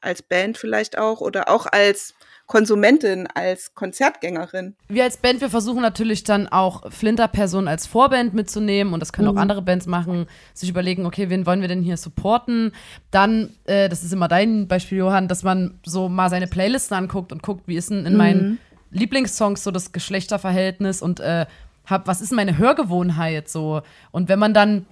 Als 0.02 0.22
Band 0.22 0.58
vielleicht 0.58 0.98
auch 0.98 1.22
oder 1.22 1.50
auch 1.50 1.66
als 1.66 2.14
Konsumentin, 2.50 3.28
als 3.28 3.76
Konzertgängerin. 3.76 4.76
Wir 4.88 5.04
als 5.04 5.18
Band, 5.18 5.40
wir 5.40 5.52
versuchen 5.52 5.84
natürlich 5.84 6.24
dann 6.24 6.48
auch 6.48 6.92
Flinter-Personen 6.92 7.68
als 7.68 7.86
Vorband 7.86 8.34
mitzunehmen 8.34 8.92
und 8.92 9.02
das 9.02 9.14
können 9.14 9.30
mhm. 9.30 9.38
auch 9.38 9.42
andere 9.42 9.62
Bands 9.62 9.86
machen, 9.86 10.26
sich 10.56 10.68
überlegen, 10.68 11.06
okay, 11.06 11.30
wen 11.30 11.46
wollen 11.46 11.62
wir 11.62 11.68
denn 11.68 11.84
hier 11.84 11.96
supporten? 11.96 12.72
Dann, 13.12 13.52
äh, 13.66 13.88
das 13.88 14.04
ist 14.04 14.14
immer 14.14 14.28
dein 14.28 14.68
Beispiel, 14.68 14.98
Johann, 14.98 15.28
dass 15.28 15.44
man 15.44 15.80
so 15.86 16.10
mal 16.10 16.32
seine 16.32 16.48
Playlisten 16.48 16.98
anguckt 16.98 17.32
und 17.32 17.44
guckt, 17.44 17.68
wie 17.68 17.78
ist 17.78 17.92
denn 17.92 18.08
in 18.08 18.14
mhm. 18.14 18.18
meinen 18.18 18.60
Lieblingssongs 18.90 19.64
so 19.64 19.70
das 19.70 19.92
Geschlechterverhältnis 19.92 21.04
und 21.04 21.20
äh, 21.20 21.46
hab, 21.86 22.08
was 22.08 22.20
ist 22.20 22.34
meine 22.34 22.58
Hörgewohnheit 22.58 23.48
so? 23.48 23.84
Und 24.10 24.28
wenn 24.28 24.40
man 24.40 24.56
dann 24.56 24.88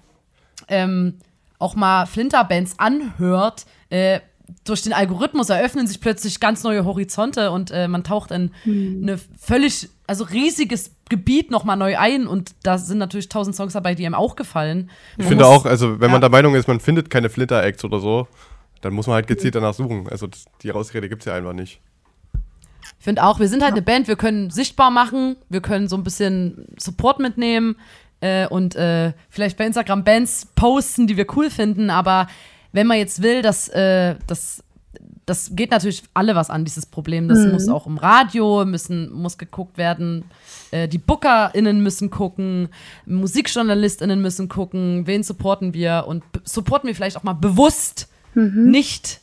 ähm, 0.68 1.18
auch 1.58 1.74
mal 1.74 2.06
Flinter-Bands 2.06 2.76
anhört, 2.78 3.66
äh, 3.90 4.20
durch 4.64 4.82
den 4.82 4.94
Algorithmus 4.94 5.50
eröffnen 5.50 5.88
sich 5.88 6.00
plötzlich 6.00 6.40
ganz 6.40 6.64
neue 6.64 6.86
Horizonte 6.86 7.52
und 7.52 7.72
äh, 7.72 7.88
man 7.88 8.04
taucht 8.04 8.32
in 8.32 8.52
hm. 8.64 9.00
eine 9.04 9.20
völlig, 9.40 9.90
also 10.08 10.24
riesiges 10.24 10.92
Gebiet 11.10 11.52
nochmal 11.52 11.78
neu 11.78 11.98
ein 11.98 12.28
und 12.28 12.56
da 12.64 12.78
sind 12.78 12.98
natürlich 12.98 13.30
tausend 13.30 13.56
Songs 13.56 13.74
dabei, 13.74 13.96
die 13.96 14.06
einem 14.06 14.16
auch 14.16 14.36
gefallen. 14.36 14.90
Ich 15.14 15.20
man 15.20 15.28
finde 15.28 15.48
auch, 15.48 15.66
also 15.66 16.00
wenn 16.00 16.10
ja. 16.10 16.14
man 16.14 16.22
der 16.22 16.30
Meinung 16.30 16.56
ist, 16.56 16.68
man 16.68 16.80
findet 16.80 17.10
keine 17.10 17.30
Flitter-Acts 17.30 17.84
oder 17.84 18.00
so, 18.00 18.28
dann 18.82 18.94
muss 18.94 19.08
man 19.08 19.16
halt 19.16 19.28
gezielt 19.28 19.56
danach 19.56 19.74
suchen. 19.74 20.08
Also 20.10 20.28
die 20.62 20.72
Ausrede 20.72 21.10
gibt 21.10 21.22
es 21.22 21.26
ja 21.26 21.34
einfach 21.34 21.54
nicht. 21.54 21.82
Ich 23.00 23.04
finde 23.04 23.24
auch, 23.24 23.40
wir 23.40 23.48
sind 23.48 23.64
halt 23.64 23.74
eine 23.74 23.82
Band, 23.82 24.08
wir 24.08 24.16
können 24.16 24.50
sichtbar 24.50 24.92
machen, 24.92 25.38
wir 25.50 25.62
können 25.62 25.88
so 25.88 25.96
ein 25.96 26.04
bisschen 26.04 26.68
Support 26.78 27.20
mitnehmen 27.20 27.76
äh, 28.22 28.48
und 28.48 28.76
äh, 28.76 29.14
vielleicht 29.30 29.58
bei 29.58 29.66
Instagram 29.66 30.04
Bands 30.04 30.48
posten, 30.56 31.08
die 31.08 31.18
wir 31.18 31.26
cool 31.36 31.50
finden, 31.50 31.90
aber 31.90 32.28
wenn 32.72 32.88
man 32.88 32.98
jetzt 32.98 33.22
will, 33.22 33.42
dass 33.42 33.70
äh, 33.70 34.16
das 34.28 34.64
das 35.28 35.52
geht 35.58 35.72
natürlich 35.72 36.04
alle 36.14 36.36
was 36.36 36.50
an, 36.50 36.64
dieses 36.64 36.86
Problem. 36.86 37.28
Das 37.28 37.40
mhm. 37.40 37.52
muss 37.52 37.68
auch 37.68 37.86
im 37.86 37.98
Radio, 37.98 38.64
müssen, 38.64 39.12
muss 39.12 39.38
geguckt 39.38 39.78
werden. 39.78 40.24
Äh, 40.72 40.88
die 40.88 40.98
BookerInnen 40.98 41.84
müssen 41.84 42.10
gucken, 42.10 42.70
MusikjournalistInnen 43.06 44.22
müssen 44.22 44.48
gucken, 44.48 45.06
wen 45.06 45.24
supporten 45.24 45.74
wir 45.74 46.06
und 46.08 46.24
supporten 46.46 46.88
wir 46.88 46.96
vielleicht 46.96 47.18
auch 47.18 47.24
mal 47.24 47.34
bewusst 47.34 48.08
mhm. 48.36 48.72
nicht 48.72 49.20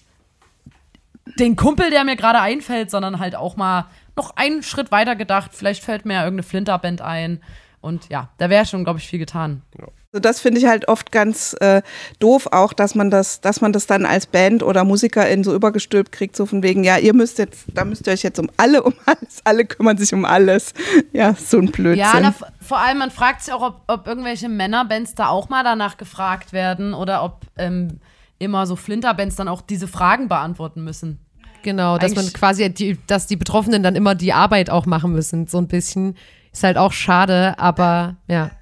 den 1.39 1.57
Kumpel, 1.57 1.89
der 1.89 2.05
mir 2.05 2.17
gerade 2.17 2.41
einfällt, 2.41 2.91
sondern 2.91 3.19
halt 3.19 3.35
auch 3.35 3.57
mal 3.57 3.87
noch 4.15 4.37
einen 4.37 4.63
Schritt 4.63 4.93
weiter 4.93 5.17
gedacht. 5.17 5.53
Vielleicht 5.55 5.83
fällt 5.83 6.05
mir 6.05 6.15
ja 6.15 6.25
irgendeine 6.25 6.43
Flinterband 6.43 7.01
ein. 7.01 7.41
Und 7.85 8.09
ja, 8.09 8.31
da 8.39 8.49
wäre 8.49 8.65
schon, 8.65 8.83
glaube 8.83 8.99
ich, 8.99 9.07
viel 9.07 9.19
getan. 9.19 9.61
Ja. 9.79 9.89
Also 10.11 10.21
das 10.21 10.41
finde 10.41 10.59
ich 10.59 10.67
halt 10.67 10.89
oft 10.89 11.13
ganz 11.13 11.55
äh, 11.61 11.83
doof 12.19 12.49
auch, 12.51 12.73
dass 12.73 12.95
man 12.95 13.11
das, 13.11 13.43
dass 13.43 13.61
man 13.61 13.75
das 13.75 13.87
dann 13.87 14.07
als 14.07 14.27
Band 14.27 14.63
oder 14.63 14.85
Musikerin 14.85 15.45
so 15.45 15.55
übergestülpt 15.55 16.11
kriegt, 16.11 16.35
so 16.35 16.47
von 16.47 16.63
wegen, 16.63 16.83
ja, 16.83 16.97
ihr 16.97 17.13
müsst 17.13 17.39
jetzt, 17.39 17.67
da 17.75 17.85
müsst 17.85 18.07
ihr 18.07 18.15
euch 18.15 18.23
jetzt 18.23 18.39
um 18.39 18.49
alle, 18.57 18.83
um 18.85 18.95
alles, 19.05 19.41
alle 19.45 19.67
kümmern 19.67 19.99
sich 19.99 20.15
um 20.15 20.25
alles. 20.25 20.73
Ja, 21.13 21.35
so 21.35 21.59
ein 21.59 21.71
Blödsinn. 21.73 21.99
Ja, 21.99 22.21
na, 22.21 22.35
vor 22.61 22.79
allem, 22.79 22.99
man 22.99 23.11
fragt 23.11 23.43
sich 23.43 23.53
auch, 23.53 23.61
ob, 23.61 23.83
ob 23.87 24.07
irgendwelche 24.07 24.49
Männerbands 24.49 25.15
da 25.15 25.29
auch 25.29 25.51
mal 25.51 25.63
danach 25.63 25.99
gefragt 25.99 26.55
werden 26.55 26.95
oder 26.95 27.23
ob 27.23 27.43
ähm, 27.59 28.01
immer 28.39 28.67
so 28.67 28.77
Flinterbands 28.77 29.37
dann 29.37 29.49
auch 29.49 29.61
diese 29.61 29.89
Fragen 29.89 30.29
beantworten 30.29 30.85
müssen. 30.85 31.19
Genau, 31.63 31.99
dass 31.99 32.15
man 32.15 32.33
quasi, 32.33 32.73
die, 32.73 32.99
dass 33.07 33.27
die 33.27 33.37
Betroffenen 33.37 33.83
dann 33.83 33.97
immer 33.97 34.15
die 34.15 34.33
Arbeit 34.33 34.71
auch 34.71 34.87
machen 34.87 35.13
müssen, 35.13 35.47
so 35.49 35.59
ein 35.59 35.69
bisschen. 35.69 36.17
Ist 36.55 36.63
halt 36.63 36.79
auch 36.79 36.93
schade, 36.93 37.59
aber 37.59 38.15
ja. 38.29 38.53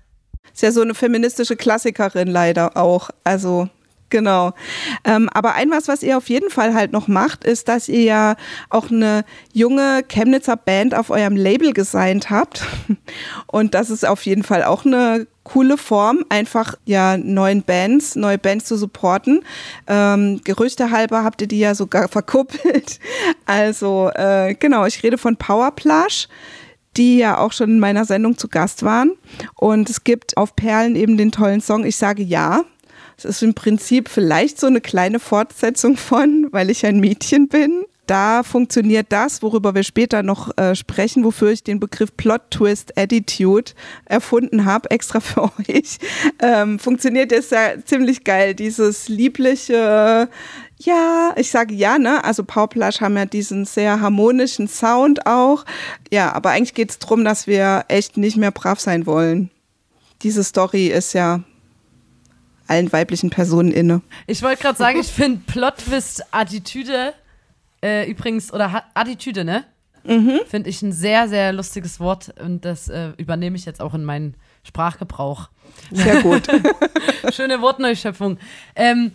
Ist 0.53 0.63
ja 0.63 0.73
so 0.73 0.81
eine 0.81 0.95
feministische 0.95 1.57
Klassikerin 1.57 2.27
leider 2.27 2.77
auch. 2.77 3.11
Also 3.23 3.69
Genau. 4.13 4.53
Ähm, 5.05 5.31
aber 5.33 5.55
ein 5.55 5.71
was, 5.71 5.89
was 5.89 6.03
ihr 6.03 6.19
auf 6.19 6.29
jeden 6.29 6.51
Fall 6.51 6.75
halt 6.75 6.93
noch 6.93 7.09
macht, 7.09 7.45
ist, 7.45 7.69
dass 7.69 7.89
ihr 7.89 8.03
ja 8.03 8.37
auch 8.69 8.91
eine 8.91 9.25
junge 9.55 10.03
Chemnitzer 10.07 10.57
Band 10.59 10.95
auf 10.95 11.09
eurem 11.09 11.35
Label 11.35 11.73
gesigned 11.73 12.29
habt. 12.29 12.63
Und 13.47 13.73
das 13.73 13.89
ist 13.89 14.07
auf 14.07 14.27
jeden 14.27 14.43
Fall 14.43 14.65
auch 14.65 14.85
eine 14.85 15.27
coole 15.45 15.79
Form, 15.79 16.27
einfach 16.29 16.75
ja 16.85 17.17
neuen 17.17 17.63
Bands, 17.63 18.15
neue 18.15 18.37
Bands 18.37 18.67
zu 18.67 18.77
supporten. 18.77 19.45
Ähm, 19.87 20.43
Gerüchte 20.45 20.91
halber 20.91 21.25
habt 21.25 21.41
ihr 21.41 21.49
die 21.49 21.61
ja 21.61 21.75
sogar 21.75 22.09
verkuppelt. 22.11 23.01
Also 23.47 24.11
äh, 24.15 24.55
genau, 24.57 24.85
ich 24.85 25.03
rede 25.03 25.17
von 25.17 25.39
Powerplash 25.39 26.29
die 26.97 27.19
ja 27.19 27.39
auch 27.39 27.53
schon 27.53 27.71
in 27.71 27.81
meiner 27.81 28.05
Sendung 28.05 28.37
zu 28.37 28.49
Gast 28.49 28.83
waren. 28.83 29.13
Und 29.57 29.89
es 29.91 30.05
gibt 30.05 30.37
auf 30.37 30.57
Perlen 30.57 30.97
eben 30.97 31.17
den 31.17 31.33
tollen 31.33 31.61
Song 31.61 31.85
Ich 31.85 31.97
sage 31.97 32.23
ja. 32.23 32.65
Es 33.17 33.25
ist 33.25 33.43
im 33.43 33.55
Prinzip 33.55 34.09
vielleicht 34.09 34.59
so 34.59 34.67
eine 34.67 34.81
kleine 34.81 35.21
Fortsetzung 35.21 35.97
von, 35.97 36.49
weil 36.51 36.71
ich 36.71 36.85
ein 36.87 36.99
Mädchen 36.99 37.49
bin. 37.49 37.85
Da 38.07 38.43
funktioniert 38.43 39.07
das, 39.11 39.43
worüber 39.43 39.77
wir 39.77 39.85
später 39.85 40.25
noch 40.25 40.57
äh, 40.59 40.75
sprechen, 40.75 41.23
wofür 41.23 41.53
ich 41.53 41.63
den 41.63 41.79
Begriff 41.79 42.17
Plot 42.17 42.51
Twist 42.51 42.99
Attitude 42.99 43.73
erfunden 44.07 44.65
habe, 44.65 44.91
extra 44.91 45.21
für 45.21 45.45
euch. 45.45 45.99
Ähm, 46.41 46.79
funktioniert 46.81 47.31
jetzt 47.31 47.53
ja 47.53 47.75
ziemlich 47.85 48.25
geil. 48.25 48.55
Dieses 48.55 49.09
liebliche, 49.09 50.29
ja, 50.85 51.35
ich 51.37 51.51
sage 51.51 51.75
ja, 51.75 51.99
ne? 51.99 52.25
Also 52.25 52.45
Powerplush 52.45 53.01
haben 53.01 53.17
ja 53.17 53.27
diesen 53.27 53.65
sehr 53.65 54.01
harmonischen 54.01 54.69
Sound 54.69 55.27
auch. 55.27 55.65
Ja, 56.11 56.33
aber 56.33 56.51
eigentlich 56.51 56.75
geht 56.75 56.91
es 56.91 56.99
darum, 56.99 57.25
dass 57.25 57.47
wir 57.47 57.85
echt 57.89 58.17
nicht 58.17 58.37
mehr 58.37 58.51
brav 58.51 58.81
sein 58.81 59.07
wollen. 59.07 59.51
Diese 60.23 60.45
Story 60.45 60.87
ist 60.89 61.12
ja 61.12 61.41
allen 62.69 62.93
weiblichen 62.93 63.31
Personen 63.31 63.73
inne. 63.73 64.03
Ich 64.27 64.43
wollte 64.43 64.62
gerade 64.62 64.79
sagen, 64.79 65.01
ich 65.01 65.09
finde 65.09 65.43
Plot-Twist-Attitüde 65.47 67.12
äh, 67.83 68.09
übrigens, 68.09 68.53
oder 68.53 68.85
Attitüde, 68.95 69.45
ne? 69.45 69.65
Mhm. 70.05 70.41
Finde 70.47 70.71
ich 70.71 70.83
ein 70.83 70.93
sehr, 70.93 71.29
sehr 71.29 71.53
lustiges 71.53 72.01
Wort 72.01 72.35
und 72.41 72.65
das 72.65 72.89
äh, 72.89 73.11
übernehme 73.19 73.57
ich 73.57 73.65
jetzt 73.65 73.81
auch 73.81 73.95
in 73.95 74.05
meinen 74.05 74.37
Sprachgebrauch. 74.65 75.49
Sehr 75.91 76.23
gut. 76.23 76.43
Schöne 77.33 77.61
Wortneuschöpfung. 77.61 78.39
Ähm, 78.75 79.12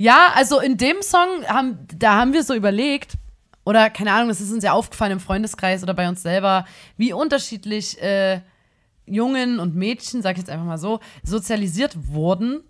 ja, 0.00 0.32
also 0.34 0.60
in 0.60 0.78
dem 0.78 1.02
Song 1.02 1.44
haben, 1.46 1.78
da 1.94 2.14
haben 2.14 2.32
wir 2.32 2.42
so 2.42 2.54
überlegt, 2.54 3.18
oder 3.66 3.90
keine 3.90 4.14
Ahnung, 4.14 4.28
das 4.28 4.40
ist 4.40 4.50
uns 4.50 4.64
ja 4.64 4.72
aufgefallen 4.72 5.12
im 5.12 5.20
Freundeskreis 5.20 5.82
oder 5.82 5.92
bei 5.92 6.08
uns 6.08 6.22
selber, 6.22 6.64
wie 6.96 7.12
unterschiedlich 7.12 8.00
äh, 8.00 8.40
Jungen 9.04 9.60
und 9.60 9.76
Mädchen, 9.76 10.22
sag 10.22 10.32
ich 10.32 10.38
jetzt 10.38 10.48
einfach 10.48 10.64
mal 10.64 10.78
so, 10.78 11.00
sozialisiert 11.22 12.14
wurden. 12.14 12.62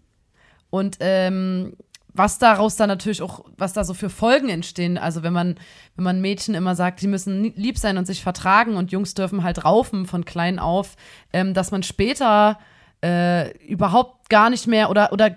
Und 0.70 0.96
ähm, 0.98 1.76
was 2.12 2.40
daraus 2.40 2.74
dann 2.74 2.88
natürlich 2.88 3.22
auch, 3.22 3.44
was 3.56 3.74
da 3.74 3.84
so 3.84 3.94
für 3.94 4.10
Folgen 4.10 4.48
entstehen. 4.48 4.98
Also 4.98 5.22
wenn 5.22 5.32
man, 5.32 5.54
wenn 5.94 6.02
man 6.02 6.20
Mädchen 6.20 6.56
immer 6.56 6.74
sagt, 6.74 6.98
sie 6.98 7.06
müssen 7.06 7.44
lieb 7.54 7.78
sein 7.78 7.96
und 7.96 8.06
sich 8.06 8.24
vertragen 8.24 8.74
und 8.74 8.90
Jungs 8.90 9.14
dürfen 9.14 9.44
halt 9.44 9.64
raufen 9.64 10.06
von 10.06 10.24
klein 10.24 10.58
auf, 10.58 10.96
ähm, 11.32 11.54
dass 11.54 11.70
man 11.70 11.84
später 11.84 12.58
äh, 13.04 13.56
überhaupt 13.68 14.28
gar 14.30 14.50
nicht 14.50 14.66
mehr 14.66 14.90
oder, 14.90 15.12
oder 15.12 15.36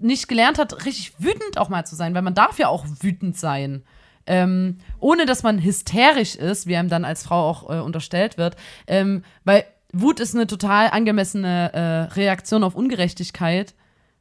nicht 0.00 0.28
gelernt 0.28 0.58
hat, 0.58 0.84
richtig 0.84 1.14
wütend 1.18 1.58
auch 1.58 1.68
mal 1.68 1.84
zu 1.84 1.96
sein, 1.96 2.14
weil 2.14 2.22
man 2.22 2.34
darf 2.34 2.58
ja 2.58 2.68
auch 2.68 2.86
wütend 3.00 3.36
sein. 3.36 3.82
ähm, 4.28 4.76
ohne 5.00 5.26
dass 5.26 5.42
man 5.42 5.62
hysterisch 5.62 6.36
ist, 6.36 6.66
wie 6.66 6.76
einem 6.76 6.90
dann 6.90 7.04
als 7.04 7.22
Frau 7.22 7.48
auch 7.48 7.70
äh, 7.70 7.80
unterstellt 7.80 8.36
wird, 8.36 8.56
ähm, 8.86 9.24
weil 9.44 9.64
Wut 9.92 10.20
ist 10.20 10.34
eine 10.34 10.46
total 10.46 10.90
angemessene 10.90 11.72
äh, 11.72 12.12
Reaktion 12.12 12.62
auf 12.62 12.74
Ungerechtigkeit 12.74 13.74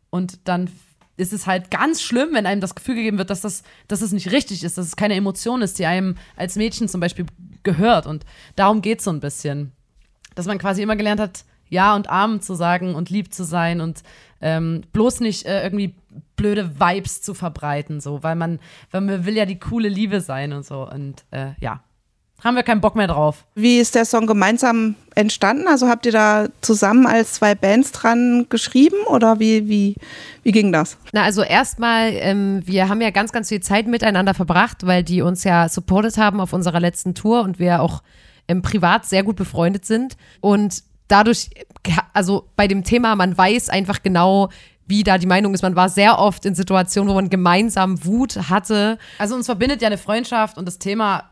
und 0.09 0.39
dann 0.45 0.69
ist 1.17 1.33
es 1.33 1.45
halt 1.45 1.71
ganz 1.71 2.01
schlimm, 2.01 2.29
wenn 2.33 2.45
einem 2.45 2.61
das 2.61 2.75
Gefühl 2.75 2.95
gegeben 2.95 3.17
wird, 3.17 3.29
dass 3.29 3.41
das, 3.41 3.63
dass 3.87 3.99
das 3.99 4.11
nicht 4.11 4.31
richtig 4.31 4.63
ist, 4.63 4.77
dass 4.77 4.85
es 4.85 4.95
keine 4.95 5.15
Emotion 5.15 5.61
ist, 5.61 5.77
die 5.77 5.85
einem 5.85 6.15
als 6.35 6.55
Mädchen 6.55 6.87
zum 6.87 7.01
Beispiel 7.01 7.25
gehört. 7.63 8.05
Und 8.05 8.23
darum 8.55 8.81
geht 8.81 8.99
es 8.99 9.05
so 9.05 9.11
ein 9.11 9.19
bisschen. 9.19 9.71
Dass 10.35 10.45
man 10.45 10.59
quasi 10.59 10.83
immer 10.83 10.95
gelernt 10.95 11.19
hat, 11.19 11.43
Ja 11.69 11.95
und 11.95 12.07
Arm 12.07 12.39
zu 12.39 12.53
sagen 12.53 12.93
und 12.93 13.09
lieb 13.09 13.33
zu 13.33 13.43
sein 13.43 13.81
und 13.81 14.03
ähm, 14.41 14.83
bloß 14.93 15.19
nicht 15.19 15.45
äh, 15.45 15.63
irgendwie 15.63 15.95
blöde 16.35 16.79
Vibes 16.79 17.21
zu 17.21 17.33
verbreiten, 17.33 17.99
so, 17.99 18.23
weil 18.23 18.35
man, 18.35 18.59
weil 18.91 19.01
man 19.01 19.25
will 19.25 19.35
ja 19.35 19.45
die 19.45 19.59
coole 19.59 19.89
Liebe 19.89 20.21
sein 20.21 20.53
und 20.53 20.65
so. 20.65 20.87
Und 20.87 21.25
äh, 21.31 21.51
ja, 21.59 21.81
haben 22.43 22.55
wir 22.55 22.63
keinen 22.63 22.81
Bock 22.81 22.95
mehr 22.95 23.07
drauf. 23.07 23.45
Wie 23.55 23.79
ist 23.79 23.95
der 23.95 24.05
Song 24.05 24.27
gemeinsam 24.27 24.95
entstanden? 25.15 25.67
Also 25.67 25.87
habt 25.87 26.05
ihr 26.05 26.11
da 26.11 26.47
zusammen 26.61 27.07
als 27.07 27.33
zwei 27.33 27.55
Bands 27.55 27.91
dran 27.91 28.45
geschrieben 28.49 28.97
oder 29.07 29.39
wie, 29.39 29.67
wie, 29.67 29.95
wie 30.43 30.51
ging 30.51 30.71
das? 30.71 30.97
Na, 31.13 31.23
also 31.23 31.41
erstmal, 31.41 32.11
ähm, 32.13 32.61
wir 32.63 32.89
haben 32.89 33.01
ja 33.01 33.09
ganz, 33.09 33.31
ganz 33.31 33.49
viel 33.49 33.61
Zeit 33.61 33.87
miteinander 33.87 34.35
verbracht, 34.35 34.85
weil 34.85 35.03
die 35.03 35.23
uns 35.23 35.43
ja 35.43 35.67
supportet 35.67 36.17
haben 36.17 36.39
auf 36.39 36.53
unserer 36.53 36.79
letzten 36.79 37.15
Tour 37.15 37.41
und 37.41 37.57
wir 37.57 37.81
auch 37.81 38.03
ähm, 38.47 38.61
privat 38.61 39.05
sehr 39.07 39.23
gut 39.23 39.35
befreundet 39.35 39.85
sind. 39.85 40.15
Und 40.39 40.83
dadurch, 41.07 41.49
also 42.13 42.49
bei 42.55 42.67
dem 42.67 42.83
Thema, 42.83 43.15
man 43.15 43.37
weiß 43.37 43.69
einfach 43.69 44.03
genau, 44.03 44.49
wie 44.87 45.03
da 45.03 45.17
die 45.17 45.27
Meinung 45.27 45.53
ist. 45.53 45.61
Man 45.61 45.75
war 45.75 45.89
sehr 45.89 46.17
oft 46.17 46.45
in 46.45 46.55
Situationen, 46.55 47.09
wo 47.09 47.15
man 47.15 47.29
gemeinsam 47.29 48.03
Wut 48.05 48.49
hatte. 48.49 48.97
Also 49.17 49.35
uns 49.35 49.45
verbindet 49.45 49.81
ja 49.81 49.87
eine 49.87 49.97
Freundschaft 49.97 50.57
und 50.57 50.65
das 50.65 50.79
Thema 50.79 51.29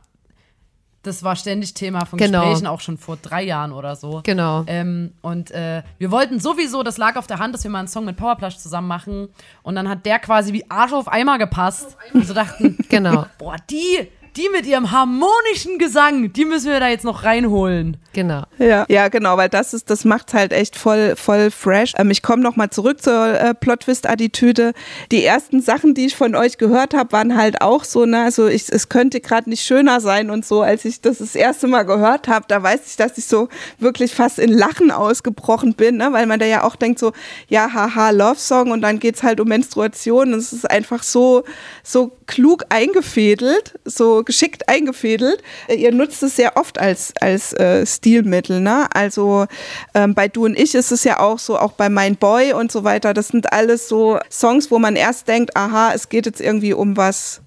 das 1.05 1.23
war 1.23 1.35
ständig 1.35 1.73
Thema 1.73 2.05
von 2.05 2.17
genau. 2.17 2.41
Gesprächen, 2.41 2.67
auch 2.67 2.81
schon 2.81 2.97
vor 2.97 3.17
drei 3.17 3.43
Jahren 3.43 3.71
oder 3.71 3.95
so. 3.95 4.21
Genau. 4.23 4.63
Ähm, 4.67 5.13
und 5.21 5.51
äh, 5.51 5.83
wir 5.97 6.11
wollten 6.11 6.39
sowieso, 6.39 6.83
das 6.83 6.97
lag 6.97 7.15
auf 7.15 7.27
der 7.27 7.39
Hand, 7.39 7.53
dass 7.53 7.63
wir 7.63 7.71
mal 7.71 7.79
einen 7.79 7.87
Song 7.87 8.05
mit 8.05 8.17
Powerplush 8.17 8.57
zusammen 8.57 8.87
machen. 8.87 9.29
Und 9.61 9.75
dann 9.75 9.87
hat 9.87 10.05
der 10.05 10.19
quasi 10.19 10.51
wie 10.53 10.69
Arsch 10.69 10.93
auf 10.93 11.07
Eimer 11.07 11.37
gepasst. 11.37 11.95
Und 12.13 12.25
so 12.25 12.33
dachten, 12.33 12.77
genau. 12.89 13.27
boah, 13.37 13.55
die, 13.69 14.09
die 14.37 14.49
mit 14.49 14.65
ihrem 14.65 14.91
harmonischen 14.91 15.79
Gesang, 15.79 16.33
die 16.33 16.45
müssen 16.45 16.71
wir 16.71 16.79
da 16.79 16.89
jetzt 16.89 17.05
noch 17.05 17.23
reinholen. 17.23 17.97
Genau. 18.13 18.43
Ja, 18.57 18.85
ja 18.89 19.07
genau, 19.07 19.37
weil 19.37 19.49
das 19.49 19.73
ist, 19.73 19.89
das 19.89 20.05
macht 20.05 20.33
halt 20.33 20.51
echt 20.51 20.75
voll, 20.77 21.15
voll 21.15 21.51
fresh. 21.51 21.93
Ähm, 21.97 22.11
ich 22.11 22.21
komme 22.21 22.41
nochmal 22.41 22.69
zurück 22.69 23.01
zur 23.01 23.39
äh, 23.39 23.53
Plot-Twist-Attitüde. 23.53 24.73
Die 25.11 25.23
ersten 25.23 25.61
Sachen, 25.61 25.93
die 25.93 26.05
ich 26.05 26.15
von 26.15 26.35
euch 26.35 26.57
gehört 26.57 26.93
habe, 26.93 27.11
waren 27.13 27.37
halt 27.37 27.61
auch 27.61 27.83
so, 27.83 28.05
ne, 28.05 28.23
also 28.23 28.47
ich, 28.47 28.69
es 28.69 28.89
könnte 28.89 29.21
gerade 29.21 29.49
nicht 29.49 29.65
schöner 29.65 30.01
sein 30.01 30.29
und 30.29 30.45
so, 30.45 30.61
als 30.61 30.85
ich 30.85 31.01
das 31.01 31.19
das 31.19 31.35
erste 31.35 31.67
Mal 31.67 31.83
gehört 31.83 32.27
habe, 32.27 32.45
da 32.47 32.61
weiß 32.61 32.81
ich, 32.87 32.97
dass 32.97 33.17
ich 33.17 33.25
so 33.25 33.49
wirklich 33.79 34.13
fast 34.13 34.39
in 34.39 34.51
Lachen 34.51 34.91
ausgebrochen 34.91 35.73
bin, 35.73 35.97
ne, 35.97 36.09
weil 36.11 36.25
man 36.25 36.39
da 36.39 36.45
ja 36.45 36.63
auch 36.63 36.75
denkt 36.75 36.99
so, 36.99 37.13
ja, 37.47 37.73
haha, 37.73 38.11
Love-Song 38.11 38.71
und 38.71 38.81
dann 38.81 38.99
geht 38.99 39.15
es 39.15 39.23
halt 39.23 39.39
um 39.39 39.47
Menstruation 39.47 40.33
und 40.33 40.39
es 40.39 40.53
ist 40.53 40.69
einfach 40.69 41.03
so, 41.03 41.43
so 41.83 42.11
klug 42.27 42.65
eingefädelt, 42.69 43.79
so 43.85 44.23
geschickt 44.23 44.67
eingefädelt. 44.69 45.41
Äh, 45.67 45.75
ihr 45.75 45.91
nutzt 45.91 46.23
es 46.23 46.35
sehr 46.35 46.57
oft 46.57 46.79
als, 46.79 47.13
als 47.19 47.53
äh, 47.53 47.85
Stilmittel. 47.85 48.59
Ne? 48.59 48.87
Also 48.93 49.45
ähm, 49.93 50.13
bei 50.13 50.27
Du 50.27 50.45
und 50.45 50.57
Ich 50.57 50.75
ist 50.75 50.91
es 50.91 51.03
ja 51.03 51.19
auch 51.19 51.39
so, 51.39 51.57
auch 51.57 51.73
bei 51.73 51.89
Mein 51.89 52.15
Boy 52.15 52.53
und 52.53 52.71
so 52.71 52.83
weiter. 52.83 53.13
Das 53.13 53.29
sind 53.29 53.51
alles 53.53 53.87
so 53.87 54.19
Songs, 54.29 54.71
wo 54.71 54.79
man 54.79 54.95
erst 54.95 55.27
denkt, 55.27 55.55
aha, 55.55 55.91
es 55.93 56.09
geht 56.09 56.25
jetzt 56.25 56.41
irgendwie 56.41 56.73
um 56.73 56.97
was 56.97 57.41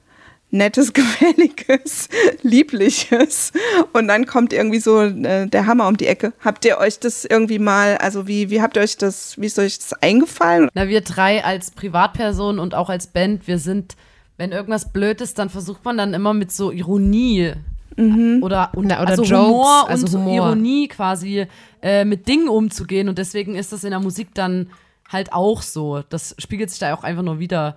Nettes, 0.51 0.93
Gefälliges, 0.95 2.09
Liebliches. 2.43 3.53
Und 3.93 4.09
dann 4.09 4.27
kommt 4.27 4.53
irgendwie 4.53 4.81
so 4.81 5.03
äh, 5.03 5.47
der 5.47 5.67
Hammer 5.67 5.89
um 5.89 5.97
die 5.97 6.07
Ecke. 6.07 6.33
Habt 6.43 6.65
ihr 6.65 6.79
euch 6.79 6.99
das 6.99 7.25
irgendwie 7.25 7.59
mal, 7.59 7.99
also 7.99 8.27
wie, 8.27 8.51
wie 8.51 8.63
habt 8.63 8.77
ihr 8.77 8.83
euch 8.83 8.97
das, 8.97 9.39
wie 9.39 9.47
ist 9.47 9.59
euch 9.59 9.79
das 9.79 9.93
eingefallen? 10.03 10.69
Na, 10.75 10.89
wir 10.89 11.03
drei 11.03 11.45
als 11.45 11.71
Privatperson 11.71 12.59
und 12.59 12.75
auch 12.75 12.89
als 12.89 13.09
Band, 13.09 13.47
wir 13.47 13.59
sind 13.59 13.97
wenn 14.39 14.53
irgendwas 14.53 14.93
blöd 14.93 15.21
ist, 15.21 15.39
dann 15.39 15.51
versucht 15.51 15.85
man 15.85 15.99
dann 15.99 16.15
immer 16.15 16.33
mit 16.33 16.51
so 16.53 16.71
Ironie 16.71 17.53
mhm. 17.97 18.41
oder, 18.43 18.71
und, 18.75 18.87
oder 18.87 19.01
also 19.01 19.25
Jokes, 19.25 19.47
Humor 19.47 19.89
also 19.89 20.07
und 20.07 20.25
Humor. 20.25 20.47
Ironie 20.47 20.89
quasi 20.89 21.47
äh, 21.83 22.05
mit 22.05 22.27
Dingen 22.29 22.49
umzugehen. 22.49 23.09
Und 23.09 23.19
deswegen 23.19 23.57
ist 23.57 23.73
das 23.73 23.85
in 23.85 23.91
der 23.91 24.01
Musik 24.01 24.35
dann 24.35 24.71
halt 25.09 25.33
auch 25.33 25.61
so. 25.61 26.03
Das 26.09 26.37
spiegelt 26.39 26.71
sich 26.71 26.79
da 26.79 26.95
auch 26.95 27.03
einfach 27.03 27.25
nur 27.25 27.41
wieder. 27.41 27.77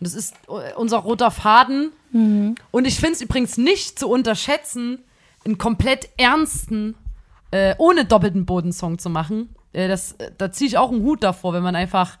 Und 0.00 0.06
das 0.06 0.14
ist 0.14 0.34
äh, 0.48 0.74
unser 0.74 0.98
roter 0.98 1.30
Faden. 1.30 1.92
Mhm. 2.10 2.56
Und 2.72 2.84
ich 2.84 2.96
finde 2.96 3.14
es 3.14 3.22
übrigens 3.22 3.56
nicht 3.56 3.98
zu 3.98 4.08
unterschätzen, 4.08 4.98
einen 5.44 5.56
komplett 5.56 6.08
ernsten, 6.16 6.96
äh, 7.52 7.76
ohne 7.78 8.04
doppelten 8.04 8.44
Bodensong 8.44 8.98
zu 8.98 9.08
machen. 9.08 9.54
Äh, 9.72 9.86
das, 9.86 10.12
äh, 10.12 10.32
da 10.36 10.50
ziehe 10.50 10.66
ich 10.66 10.78
auch 10.78 10.90
einen 10.90 11.02
Hut 11.02 11.22
davor, 11.22 11.52
wenn 11.52 11.62
man 11.62 11.76
einfach 11.76 12.18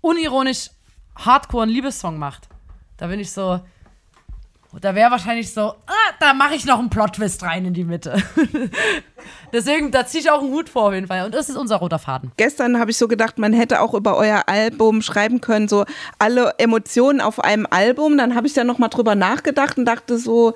unironisch 0.00 0.70
Hardcore 1.16 1.64
einen 1.64 1.72
Liebessong 1.72 2.18
macht. 2.18 2.48
Da 2.98 3.06
bin 3.06 3.20
ich 3.20 3.30
so, 3.30 3.60
da 4.80 4.94
wäre 4.94 5.10
wahrscheinlich 5.10 5.52
so, 5.52 5.60
ah, 5.60 6.12
da 6.20 6.34
mache 6.34 6.54
ich 6.54 6.66
noch 6.66 6.78
einen 6.78 6.90
Plot-Twist 6.90 7.42
rein 7.44 7.64
in 7.64 7.74
die 7.74 7.84
Mitte. 7.84 8.22
Deswegen, 9.52 9.90
da 9.90 10.04
ziehe 10.04 10.22
ich 10.22 10.30
auch 10.30 10.40
einen 10.40 10.50
Hut 10.50 10.68
vor 10.68 10.88
auf 10.88 10.92
jeden 10.92 11.06
Fall. 11.06 11.24
Und 11.24 11.34
das 11.34 11.48
ist 11.48 11.56
unser 11.56 11.76
roter 11.76 11.98
Faden. 11.98 12.32
Gestern 12.36 12.78
habe 12.78 12.90
ich 12.90 12.98
so 12.98 13.08
gedacht, 13.08 13.38
man 13.38 13.52
hätte 13.52 13.80
auch 13.80 13.94
über 13.94 14.16
euer 14.16 14.42
Album 14.46 15.00
schreiben 15.00 15.40
können, 15.40 15.68
so 15.68 15.84
alle 16.18 16.54
Emotionen 16.58 17.20
auf 17.20 17.40
einem 17.42 17.66
Album. 17.70 18.18
Dann 18.18 18.34
habe 18.34 18.46
ich 18.46 18.52
da 18.52 18.64
nochmal 18.64 18.90
drüber 18.90 19.14
nachgedacht 19.14 19.78
und 19.78 19.86
dachte 19.86 20.18
so, 20.18 20.54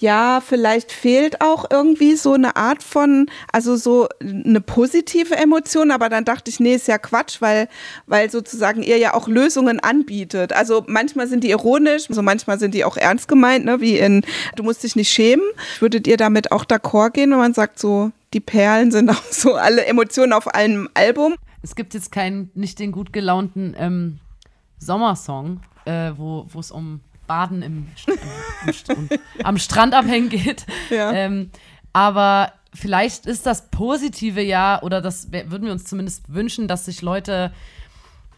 ja, 0.00 0.40
vielleicht 0.40 0.92
fehlt 0.92 1.40
auch 1.40 1.64
irgendwie 1.70 2.14
so 2.14 2.34
eine 2.34 2.54
Art 2.54 2.84
von, 2.84 3.26
also 3.52 3.74
so 3.74 4.08
eine 4.20 4.60
positive 4.60 5.36
Emotion, 5.36 5.90
aber 5.90 6.08
dann 6.08 6.24
dachte 6.24 6.50
ich, 6.50 6.60
nee, 6.60 6.74
ist 6.76 6.86
ja 6.86 6.98
Quatsch, 6.98 7.40
weil, 7.40 7.68
weil 8.06 8.30
sozusagen 8.30 8.84
ihr 8.84 8.96
ja 8.98 9.14
auch 9.14 9.26
Lösungen 9.26 9.80
anbietet. 9.80 10.52
Also 10.52 10.84
manchmal 10.86 11.26
sind 11.26 11.42
die 11.42 11.50
ironisch, 11.50 12.04
so 12.08 12.22
manchmal 12.22 12.60
sind 12.60 12.74
die 12.74 12.84
auch 12.84 12.96
ernst 12.96 13.26
gemeint, 13.26 13.64
ne, 13.64 13.80
wie 13.80 13.98
in 13.98 14.22
Du 14.54 14.62
musst 14.62 14.84
dich 14.84 14.94
nicht 14.94 15.12
schämen. 15.12 15.44
Würdet 15.80 16.06
ihr 16.06 16.16
damit 16.16 16.52
auch 16.52 16.64
d'accord 16.64 17.10
gehen, 17.10 17.32
wenn 17.32 17.38
man 17.38 17.54
sagt, 17.54 17.80
so, 17.80 18.12
die 18.34 18.40
Perlen 18.40 18.92
sind 18.92 19.10
auch 19.10 19.22
so 19.30 19.54
alle 19.54 19.84
Emotionen 19.86 20.32
auf 20.32 20.46
einem 20.46 20.88
Album? 20.94 21.34
Es 21.62 21.74
gibt 21.74 21.92
jetzt 21.94 22.12
keinen, 22.12 22.52
nicht 22.54 22.78
den 22.78 22.92
gut 22.92 23.12
gelaunten 23.12 23.74
ähm, 23.76 24.20
Sommersong, 24.78 25.60
äh, 25.86 26.12
wo 26.16 26.46
es 26.56 26.70
um 26.70 27.00
Baden 27.28 27.62
im, 27.62 27.86
im, 28.66 29.08
im 29.08 29.18
am 29.44 29.58
Strand 29.58 29.94
abhängen 29.94 30.28
geht. 30.28 30.66
Ja. 30.90 31.12
Ähm, 31.12 31.50
aber 31.92 32.52
vielleicht 32.74 33.26
ist 33.26 33.46
das 33.46 33.70
Positive 33.70 34.42
ja, 34.42 34.82
oder 34.82 35.00
das 35.00 35.30
würden 35.32 35.64
wir 35.64 35.72
uns 35.72 35.84
zumindest 35.84 36.32
wünschen, 36.32 36.66
dass 36.66 36.86
sich 36.86 37.02
Leute 37.02 37.52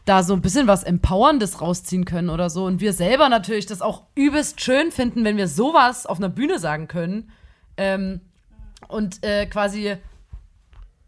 da 0.04 0.22
so 0.22 0.34
ein 0.34 0.40
bisschen 0.40 0.66
was 0.66 0.82
Empowerndes 0.82 1.60
rausziehen 1.60 2.04
können 2.04 2.30
oder 2.30 2.50
so. 2.50 2.64
Und 2.64 2.80
wir 2.80 2.92
selber 2.92 3.28
natürlich 3.28 3.66
das 3.66 3.82
auch 3.82 4.02
übelst 4.14 4.60
schön 4.60 4.90
finden, 4.90 5.24
wenn 5.24 5.36
wir 5.36 5.48
sowas 5.48 6.06
auf 6.06 6.18
einer 6.18 6.28
Bühne 6.28 6.58
sagen 6.58 6.88
können. 6.88 7.30
Ähm, 7.76 8.20
und 8.88 9.22
äh, 9.22 9.46
quasi, 9.46 9.96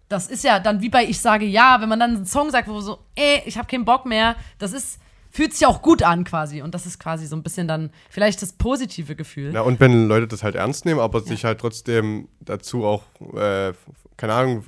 das 0.08 0.28
ist 0.28 0.44
ja 0.44 0.60
dann 0.60 0.82
wie 0.82 0.88
bei 0.88 1.04
Ich 1.04 1.20
sage 1.20 1.46
ja, 1.46 1.80
wenn 1.80 1.88
man 1.88 2.00
dann 2.00 2.16
einen 2.16 2.26
Song 2.26 2.50
sagt, 2.50 2.68
wo 2.68 2.80
so, 2.80 2.98
ey, 3.14 3.42
ich 3.46 3.58
habe 3.58 3.66
keinen 3.66 3.84
Bock 3.84 4.06
mehr, 4.06 4.36
das 4.58 4.72
ist 4.72 5.00
fühlt 5.32 5.54
sich 5.54 5.66
auch 5.66 5.82
gut 5.82 6.02
an 6.02 6.24
quasi. 6.24 6.62
Und 6.62 6.74
das 6.74 6.86
ist 6.86 7.00
quasi 7.00 7.26
so 7.26 7.34
ein 7.34 7.42
bisschen 7.42 7.66
dann 7.66 7.90
vielleicht 8.10 8.42
das 8.42 8.52
positive 8.52 9.16
Gefühl. 9.16 9.52
Ja, 9.52 9.62
und 9.62 9.80
wenn 9.80 10.06
Leute 10.06 10.28
das 10.28 10.42
halt 10.42 10.54
ernst 10.54 10.84
nehmen, 10.84 11.00
aber 11.00 11.20
ja. 11.20 11.24
sich 11.24 11.44
halt 11.44 11.60
trotzdem 11.60 12.28
dazu 12.40 12.84
auch, 12.84 13.02
äh, 13.34 13.72
keine 14.16 14.34
Ahnung, 14.34 14.64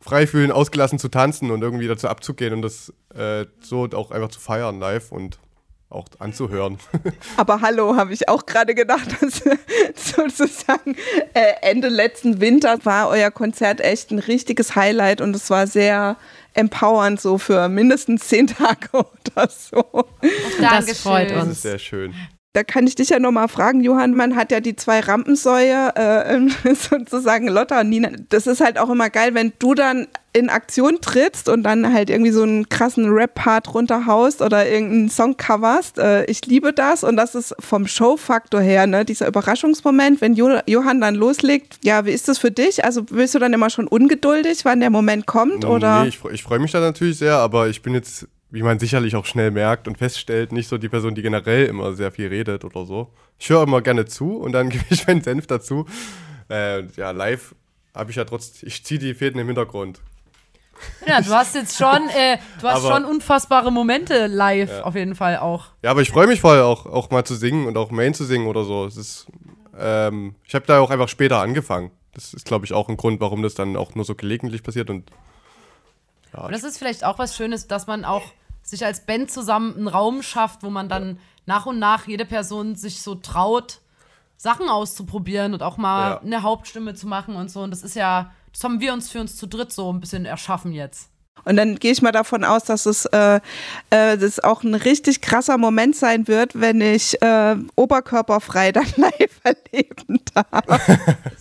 frei 0.00 0.26
fühlen, 0.26 0.52
ausgelassen 0.52 0.98
zu 0.98 1.08
tanzen 1.08 1.50
und 1.50 1.62
irgendwie 1.62 1.86
dazu 1.86 2.08
abzugehen 2.08 2.52
und 2.52 2.62
das 2.62 2.92
äh, 3.14 3.46
so 3.60 3.88
auch 3.92 4.10
einfach 4.10 4.28
zu 4.28 4.40
feiern 4.40 4.78
live 4.78 5.12
und 5.12 5.38
auch 5.88 6.06
anzuhören. 6.18 6.78
Aber 7.36 7.60
hallo, 7.60 7.96
habe 7.96 8.12
ich 8.12 8.28
auch 8.28 8.46
gerade 8.46 8.74
gedacht, 8.74 9.08
dass 9.20 9.42
sozusagen 10.16 10.96
äh, 11.34 11.54
Ende 11.62 11.88
letzten 11.88 12.40
Winter 12.40 12.84
war 12.84 13.08
euer 13.08 13.30
Konzert 13.30 13.80
echt 13.80 14.10
ein 14.10 14.18
richtiges 14.18 14.74
Highlight 14.76 15.20
und 15.20 15.34
es 15.34 15.48
war 15.50 15.66
sehr 15.66 16.16
empowernd 16.54 17.20
so 17.20 17.38
für 17.38 17.68
mindestens 17.68 18.28
zehn 18.28 18.46
Tage 18.46 18.88
oder 18.92 19.48
so. 19.48 20.06
Das 20.60 20.98
freut 20.98 21.30
uns. 21.32 21.40
Das 21.40 21.48
ist 21.48 21.62
sehr 21.62 21.78
schön 21.78 22.14
da 22.56 22.64
kann 22.64 22.86
ich 22.86 22.94
dich 22.94 23.10
ja 23.10 23.18
nochmal 23.18 23.48
fragen, 23.48 23.82
Johann, 23.82 24.14
man 24.14 24.34
hat 24.34 24.50
ja 24.50 24.60
die 24.60 24.74
zwei 24.76 25.00
Rampensäue, 25.00 25.94
äh, 25.94 26.74
sozusagen 26.74 27.48
Lotta 27.48 27.82
und 27.82 27.90
Nina. 27.90 28.08
Das 28.30 28.46
ist 28.46 28.62
halt 28.62 28.78
auch 28.78 28.88
immer 28.88 29.10
geil, 29.10 29.34
wenn 29.34 29.52
du 29.58 29.74
dann 29.74 30.08
in 30.32 30.48
Aktion 30.48 30.98
trittst 31.02 31.50
und 31.50 31.64
dann 31.64 31.92
halt 31.92 32.08
irgendwie 32.08 32.30
so 32.30 32.44
einen 32.44 32.66
krassen 32.70 33.10
Rap-Part 33.10 33.74
runterhaust 33.74 34.40
oder 34.40 34.66
irgendeinen 34.66 35.10
Song 35.10 35.36
coverst. 35.36 35.98
Äh, 35.98 36.24
ich 36.24 36.46
liebe 36.46 36.72
das 36.72 37.04
und 37.04 37.16
das 37.16 37.34
ist 37.34 37.54
vom 37.60 37.86
Show-Faktor 37.86 38.62
her, 38.62 38.86
ne, 38.86 39.04
dieser 39.04 39.28
Überraschungsmoment, 39.28 40.22
wenn 40.22 40.32
jo 40.32 40.58
Johann 40.66 41.02
dann 41.02 41.14
loslegt. 41.14 41.78
Ja, 41.84 42.06
wie 42.06 42.12
ist 42.12 42.26
das 42.26 42.38
für 42.38 42.50
dich? 42.50 42.86
Also 42.86 43.02
bist 43.02 43.34
du 43.34 43.38
dann 43.38 43.52
immer 43.52 43.68
schon 43.68 43.86
ungeduldig, 43.86 44.64
wann 44.64 44.80
der 44.80 44.88
Moment 44.88 45.26
kommt? 45.26 45.66
Oder? 45.66 46.04
Nee, 46.04 46.08
ich, 46.08 46.24
ich 46.32 46.42
freue 46.42 46.58
mich 46.58 46.72
da 46.72 46.80
natürlich 46.80 47.18
sehr, 47.18 47.36
aber 47.36 47.68
ich 47.68 47.82
bin 47.82 47.92
jetzt 47.92 48.26
wie 48.56 48.62
man 48.62 48.78
sicherlich 48.78 49.14
auch 49.16 49.26
schnell 49.26 49.50
merkt 49.50 49.86
und 49.86 49.98
feststellt, 49.98 50.50
nicht 50.50 50.66
so 50.66 50.78
die 50.78 50.88
Person, 50.88 51.14
die 51.14 51.20
generell 51.20 51.66
immer 51.66 51.92
sehr 51.92 52.10
viel 52.10 52.28
redet 52.28 52.64
oder 52.64 52.86
so. 52.86 53.12
Ich 53.38 53.50
höre 53.50 53.64
immer 53.64 53.82
gerne 53.82 54.06
zu 54.06 54.38
und 54.38 54.52
dann 54.52 54.68
gebe 54.70 54.82
ich 54.88 55.06
meinen 55.06 55.20
Senf 55.20 55.46
dazu. 55.46 55.84
Äh, 56.48 56.86
ja, 56.96 57.10
live 57.10 57.54
habe 57.94 58.10
ich 58.10 58.16
ja 58.16 58.24
trotzdem, 58.24 58.66
ich 58.66 58.82
ziehe 58.82 58.98
die 58.98 59.12
Fäden 59.12 59.38
im 59.38 59.46
Hintergrund. 59.46 60.00
Ja, 61.06 61.20
du 61.20 61.30
hast 61.32 61.54
jetzt 61.54 61.76
schon, 61.76 62.08
äh, 62.08 62.38
du 62.58 62.66
hast 62.66 62.82
aber, 62.82 62.94
schon 62.94 63.04
unfassbare 63.04 63.70
Momente 63.70 64.26
live, 64.26 64.70
ja. 64.70 64.82
auf 64.84 64.94
jeden 64.94 65.14
Fall 65.14 65.36
auch. 65.36 65.66
Ja, 65.82 65.90
aber 65.90 66.00
ich 66.00 66.08
freue 66.08 66.26
mich 66.26 66.40
voll, 66.40 66.60
auch, 66.60 66.86
auch 66.86 67.10
mal 67.10 67.24
zu 67.24 67.34
singen 67.34 67.66
und 67.66 67.76
auch 67.76 67.90
Main 67.90 68.14
zu 68.14 68.24
singen 68.24 68.46
oder 68.46 68.64
so. 68.64 68.86
Es 68.86 68.96
ist, 68.96 69.26
ähm, 69.78 70.34
ich 70.44 70.54
habe 70.54 70.64
da 70.64 70.80
auch 70.80 70.90
einfach 70.90 71.10
später 71.10 71.42
angefangen. 71.42 71.90
Das 72.14 72.32
ist, 72.32 72.46
glaube 72.46 72.64
ich, 72.64 72.72
auch 72.72 72.88
ein 72.88 72.96
Grund, 72.96 73.20
warum 73.20 73.42
das 73.42 73.52
dann 73.52 73.76
auch 73.76 73.94
nur 73.94 74.06
so 74.06 74.14
gelegentlich 74.14 74.62
passiert 74.62 74.88
und 74.88 75.10
ja. 76.32 76.44
Und 76.44 76.52
das 76.52 76.64
ist 76.64 76.78
vielleicht 76.78 77.04
auch 77.04 77.18
was 77.18 77.36
Schönes, 77.36 77.66
dass 77.66 77.86
man 77.86 78.04
auch 78.04 78.22
sich 78.66 78.84
als 78.84 79.06
Band 79.06 79.30
zusammen 79.30 79.74
einen 79.76 79.88
Raum 79.88 80.22
schafft, 80.22 80.62
wo 80.62 80.70
man 80.70 80.88
dann 80.88 81.18
nach 81.46 81.66
und 81.66 81.78
nach 81.78 82.06
jede 82.06 82.26
Person 82.26 82.74
sich 82.74 83.00
so 83.00 83.14
traut, 83.14 83.80
Sachen 84.36 84.68
auszuprobieren 84.68 85.54
und 85.54 85.62
auch 85.62 85.76
mal 85.76 86.10
ja. 86.10 86.20
eine 86.20 86.42
Hauptstimme 86.42 86.94
zu 86.94 87.06
machen 87.06 87.36
und 87.36 87.50
so. 87.50 87.62
Und 87.62 87.70
das 87.70 87.82
ist 87.82 87.94
ja, 87.94 88.32
das 88.52 88.64
haben 88.64 88.80
wir 88.80 88.92
uns 88.92 89.10
für 89.10 89.20
uns 89.20 89.36
zu 89.36 89.46
dritt 89.46 89.72
so 89.72 89.90
ein 89.92 90.00
bisschen 90.00 90.26
erschaffen 90.26 90.72
jetzt. 90.72 91.10
Und 91.44 91.56
dann 91.56 91.76
gehe 91.76 91.92
ich 91.92 92.02
mal 92.02 92.12
davon 92.12 92.42
aus, 92.42 92.64
dass 92.64 92.86
es 92.86 93.04
äh, 93.06 93.36
äh, 93.90 94.18
das 94.18 94.42
auch 94.42 94.64
ein 94.64 94.74
richtig 94.74 95.20
krasser 95.20 95.58
Moment 95.58 95.94
sein 95.94 96.26
wird, 96.26 96.60
wenn 96.60 96.80
ich 96.80 97.22
äh, 97.22 97.56
oberkörperfrei 97.76 98.72
dann 98.72 98.86
live 98.96 99.40
erleben 99.44 100.20
darf. 100.34 100.64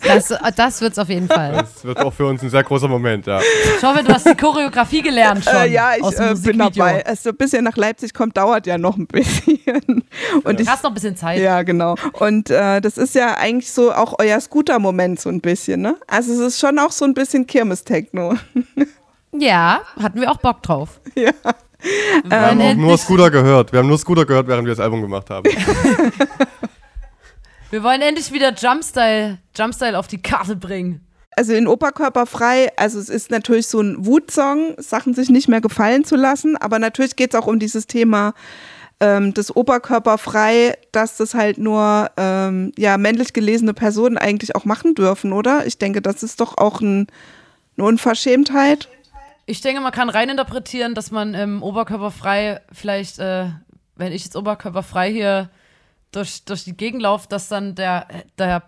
Das, 0.03 0.33
das 0.55 0.81
wird 0.81 0.91
es 0.93 0.99
auf 0.99 1.09
jeden 1.09 1.27
Fall. 1.27 1.53
Das 1.53 1.83
wird 1.83 1.97
auch 1.99 2.13
für 2.13 2.27
uns 2.27 2.43
ein 2.43 2.51
sehr 2.51 2.63
großer 2.63 2.87
Moment, 2.87 3.25
ja. 3.25 3.39
Ich 3.39 3.83
hoffe, 3.83 4.03
du 4.03 4.13
hast 4.13 4.27
die 4.27 4.35
Choreografie 4.35 5.01
gelernt 5.01 5.43
schon. 5.43 5.55
Äh, 5.55 5.67
ja, 5.69 5.93
ich 5.97 6.19
äh, 6.19 6.35
bin 6.35 6.59
dabei. 6.59 7.03
Es 7.05 7.23
so 7.23 7.31
ein 7.31 7.35
bisschen 7.35 7.63
nach 7.63 7.75
Leipzig 7.75 8.13
kommt, 8.13 8.37
dauert 8.37 8.67
ja 8.67 8.77
noch 8.77 8.97
ein 8.97 9.07
bisschen. 9.07 10.03
Und 10.43 10.59
du 10.59 10.67
hast 10.67 10.83
noch 10.83 10.91
ein 10.91 10.93
bisschen 10.93 11.15
Zeit. 11.15 11.39
Ja, 11.39 11.63
genau. 11.63 11.95
Und 12.13 12.51
äh, 12.51 12.79
das 12.79 12.97
ist 12.97 13.15
ja 13.15 13.35
eigentlich 13.37 13.71
so 13.71 13.91
auch 13.91 14.15
euer 14.19 14.39
Scooter-Moment 14.39 15.19
so 15.19 15.29
ein 15.29 15.41
bisschen, 15.41 15.81
ne? 15.81 15.97
Also 16.07 16.33
es 16.33 16.39
ist 16.39 16.59
schon 16.59 16.77
auch 16.77 16.91
so 16.91 17.05
ein 17.05 17.15
bisschen 17.15 17.47
Kirmes-Techno. 17.47 18.35
Ja, 19.39 19.81
hatten 20.01 20.21
wir 20.21 20.31
auch 20.31 20.37
Bock 20.37 20.63
drauf. 20.63 20.99
Ja. 21.15 21.31
Wir 22.23 22.41
haben 22.41 22.61
auch 22.61 22.75
nur 22.75 22.97
Scooter 22.97 23.29
gehört. 23.29 23.71
Wir 23.71 23.79
haben 23.79 23.87
nur 23.87 23.99
Scooter 23.99 24.25
gehört, 24.25 24.47
während 24.47 24.65
wir 24.65 24.73
das 24.73 24.79
Album 24.79 25.01
gemacht 25.01 25.29
haben. 25.29 25.45
wir 27.69 27.83
wollen 27.83 28.01
endlich 28.01 28.31
wieder 28.31 28.53
Jumpstyle, 28.53 29.37
Jumpstyle 29.55 29.99
auf 29.99 30.07
die 30.07 30.19
Karte 30.19 30.55
bringen. 30.55 31.05
Also 31.37 31.53
in 31.53 31.67
Oberkörper 31.67 32.25
frei, 32.25 32.71
also 32.75 32.97
es 32.97 33.09
ist 33.09 33.29
natürlich 33.29 33.67
so 33.67 33.81
ein 33.81 34.05
Wutsong, 34.05 34.75
Sachen 34.77 35.13
sich 35.13 35.29
nicht 35.29 35.47
mehr 35.47 35.61
gefallen 35.61 36.05
zu 36.05 36.15
lassen, 36.15 36.57
aber 36.57 36.79
natürlich 36.79 37.15
geht 37.15 37.33
es 37.33 37.39
auch 37.39 37.45
um 37.45 37.59
dieses 37.59 37.87
Thema 37.87 38.33
ähm, 38.99 39.33
des 39.33 39.55
Oberkörperfrei, 39.55 40.77
dass 40.91 41.17
das 41.17 41.33
halt 41.33 41.57
nur 41.57 42.09
ähm, 42.17 42.71
ja, 42.77 42.97
männlich 42.97 43.33
gelesene 43.33 43.73
Personen 43.73 44.17
eigentlich 44.17 44.55
auch 44.55 44.65
machen 44.65 44.95
dürfen, 44.95 45.33
oder? 45.33 45.65
Ich 45.65 45.77
denke, 45.77 46.01
das 46.01 46.23
ist 46.23 46.39
doch 46.39 46.57
auch 46.57 46.81
ein, 46.81 47.07
eine 47.77 47.87
Unverschämtheit. 47.87 48.89
Ich 49.45 49.61
denke, 49.61 49.81
man 49.81 49.91
kann 49.91 50.09
reininterpretieren, 50.09 50.95
dass 50.95 51.11
man 51.11 51.33
im 51.33 51.61
Oberkörperfrei 51.61 52.61
vielleicht, 52.71 53.19
äh, 53.19 53.49
wenn 53.95 54.11
ich 54.11 54.23
jetzt 54.23 54.35
oberkörperfrei 54.35 55.11
hier 55.11 55.49
durch, 56.11 56.45
durch 56.45 56.63
die 56.63 56.75
Gegend 56.75 57.01
laufe, 57.01 57.27
dass 57.29 57.47
dann 57.47 57.75
der, 57.75 58.07
der 58.37 58.63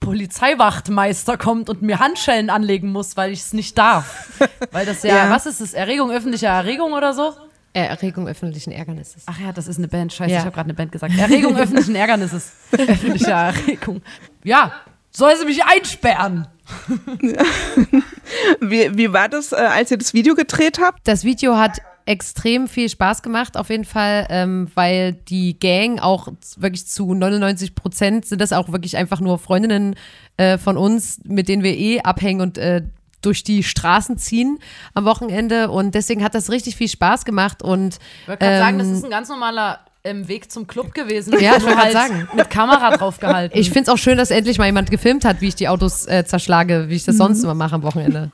Polizeiwachtmeister 0.00 1.36
kommt 1.36 1.68
und 1.68 1.82
mir 1.82 1.98
Handschellen 1.98 2.48
anlegen 2.48 2.90
muss, 2.90 3.16
weil 3.16 3.32
ich 3.32 3.40
es 3.40 3.52
nicht 3.52 3.76
darf. 3.76 4.40
weil 4.72 4.86
das 4.86 5.02
ja, 5.02 5.16
ja, 5.16 5.30
was 5.30 5.46
ist 5.46 5.60
das? 5.60 5.74
Erregung 5.74 6.10
öffentlicher 6.10 6.48
Erregung 6.48 6.92
oder 6.92 7.12
so? 7.12 7.34
Äh, 7.72 7.84
Erregung 7.84 8.26
öffentlichen 8.26 8.72
Ärgernisses. 8.72 9.24
Ach 9.26 9.38
ja, 9.38 9.52
das 9.52 9.68
ist 9.68 9.78
eine 9.78 9.88
Band. 9.88 10.12
Scheiße, 10.12 10.30
ja. 10.30 10.38
ich 10.38 10.44
habe 10.44 10.54
gerade 10.54 10.66
eine 10.66 10.74
Band 10.74 10.90
gesagt. 10.90 11.16
Erregung 11.16 11.56
öffentlichen 11.58 11.94
Ärgernisses. 11.94 12.52
Öffentliche 12.72 13.30
Erregung. 13.30 14.02
Ja, 14.42 14.72
soll 15.10 15.36
sie 15.36 15.44
mich 15.44 15.64
einsperren? 15.64 16.48
wie, 18.60 18.96
wie 18.96 19.12
war 19.12 19.28
das, 19.28 19.52
äh, 19.52 19.56
als 19.56 19.90
ihr 19.90 19.98
das 19.98 20.14
Video 20.14 20.34
gedreht 20.34 20.78
habt? 20.80 21.00
Das 21.04 21.24
Video 21.24 21.56
hat 21.56 21.80
extrem 22.06 22.66
viel 22.66 22.88
Spaß 22.88 23.22
gemacht, 23.22 23.56
auf 23.56 23.70
jeden 23.70 23.84
Fall, 23.84 24.26
ähm, 24.30 24.68
weil 24.74 25.12
die 25.12 25.58
Gang 25.58 26.00
auch 26.00 26.28
wirklich 26.56 26.86
zu 26.86 27.14
99 27.14 27.74
Prozent 27.74 28.26
sind 28.26 28.40
das 28.40 28.52
auch 28.52 28.72
wirklich 28.72 28.96
einfach 28.96 29.20
nur 29.20 29.38
Freundinnen 29.38 29.94
äh, 30.36 30.58
von 30.58 30.76
uns, 30.76 31.20
mit 31.24 31.48
denen 31.48 31.62
wir 31.62 31.76
eh 31.76 32.00
abhängen 32.00 32.40
und 32.40 32.58
äh, 32.58 32.82
durch 33.22 33.44
die 33.44 33.62
Straßen 33.62 34.18
ziehen 34.18 34.58
am 34.94 35.04
Wochenende 35.04 35.70
und 35.70 35.94
deswegen 35.94 36.24
hat 36.24 36.34
das 36.34 36.50
richtig 36.50 36.76
viel 36.76 36.88
Spaß 36.88 37.24
gemacht 37.24 37.62
und 37.62 37.98
ich 38.22 38.26
gerade 38.26 38.46
ähm, 38.46 38.58
sagen, 38.58 38.78
das 38.78 38.88
ist 38.88 39.04
ein 39.04 39.10
ganz 39.10 39.28
normaler 39.28 39.80
im 40.02 40.28
Weg 40.28 40.50
zum 40.50 40.66
Club 40.66 40.94
gewesen. 40.94 41.34
Ja, 41.40 41.56
ich 41.56 41.64
wollte 41.64 41.78
halt 41.78 41.92
sagen. 41.92 42.28
Mit 42.34 42.50
Kamera 42.50 42.96
drauf 42.96 43.18
gehalten. 43.18 43.56
Ich 43.58 43.68
finde 43.70 43.82
es 43.82 43.88
auch 43.88 43.98
schön, 43.98 44.16
dass 44.16 44.30
endlich 44.30 44.58
mal 44.58 44.66
jemand 44.66 44.90
gefilmt 44.90 45.24
hat, 45.24 45.40
wie 45.40 45.48
ich 45.48 45.54
die 45.54 45.68
Autos 45.68 46.06
äh, 46.06 46.24
zerschlage, 46.24 46.86
wie 46.88 46.94
ich 46.94 47.04
das 47.04 47.16
sonst 47.16 47.38
mhm. 47.38 47.44
immer 47.44 47.54
mache 47.54 47.74
am 47.74 47.82
Wochenende. 47.82 48.30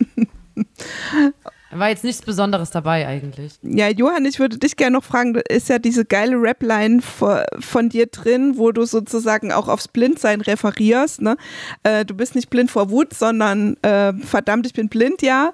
War 1.78 1.88
jetzt 1.88 2.04
nichts 2.04 2.22
Besonderes 2.22 2.70
dabei 2.70 3.06
eigentlich. 3.06 3.54
Ja, 3.62 3.88
Johann, 3.88 4.24
ich 4.24 4.38
würde 4.38 4.56
dich 4.56 4.76
gerne 4.76 4.96
noch 4.96 5.04
fragen, 5.04 5.34
da 5.34 5.40
ist 5.40 5.68
ja 5.68 5.78
diese 5.78 6.04
geile 6.04 6.36
Rap-Line 6.36 7.00
von 7.02 7.88
dir 7.88 8.06
drin, 8.06 8.54
wo 8.56 8.70
du 8.72 8.86
sozusagen 8.86 9.52
auch 9.52 9.68
aufs 9.68 9.88
Blindsein 9.88 10.40
referierst. 10.40 11.22
Ne? 11.22 11.36
Äh, 11.82 12.04
du 12.04 12.14
bist 12.14 12.34
nicht 12.34 12.50
blind 12.50 12.70
vor 12.70 12.90
Wut, 12.90 13.12
sondern 13.12 13.76
äh, 13.82 14.12
verdammt, 14.14 14.66
ich 14.66 14.74
bin 14.74 14.88
blind, 14.88 15.22
ja. 15.22 15.52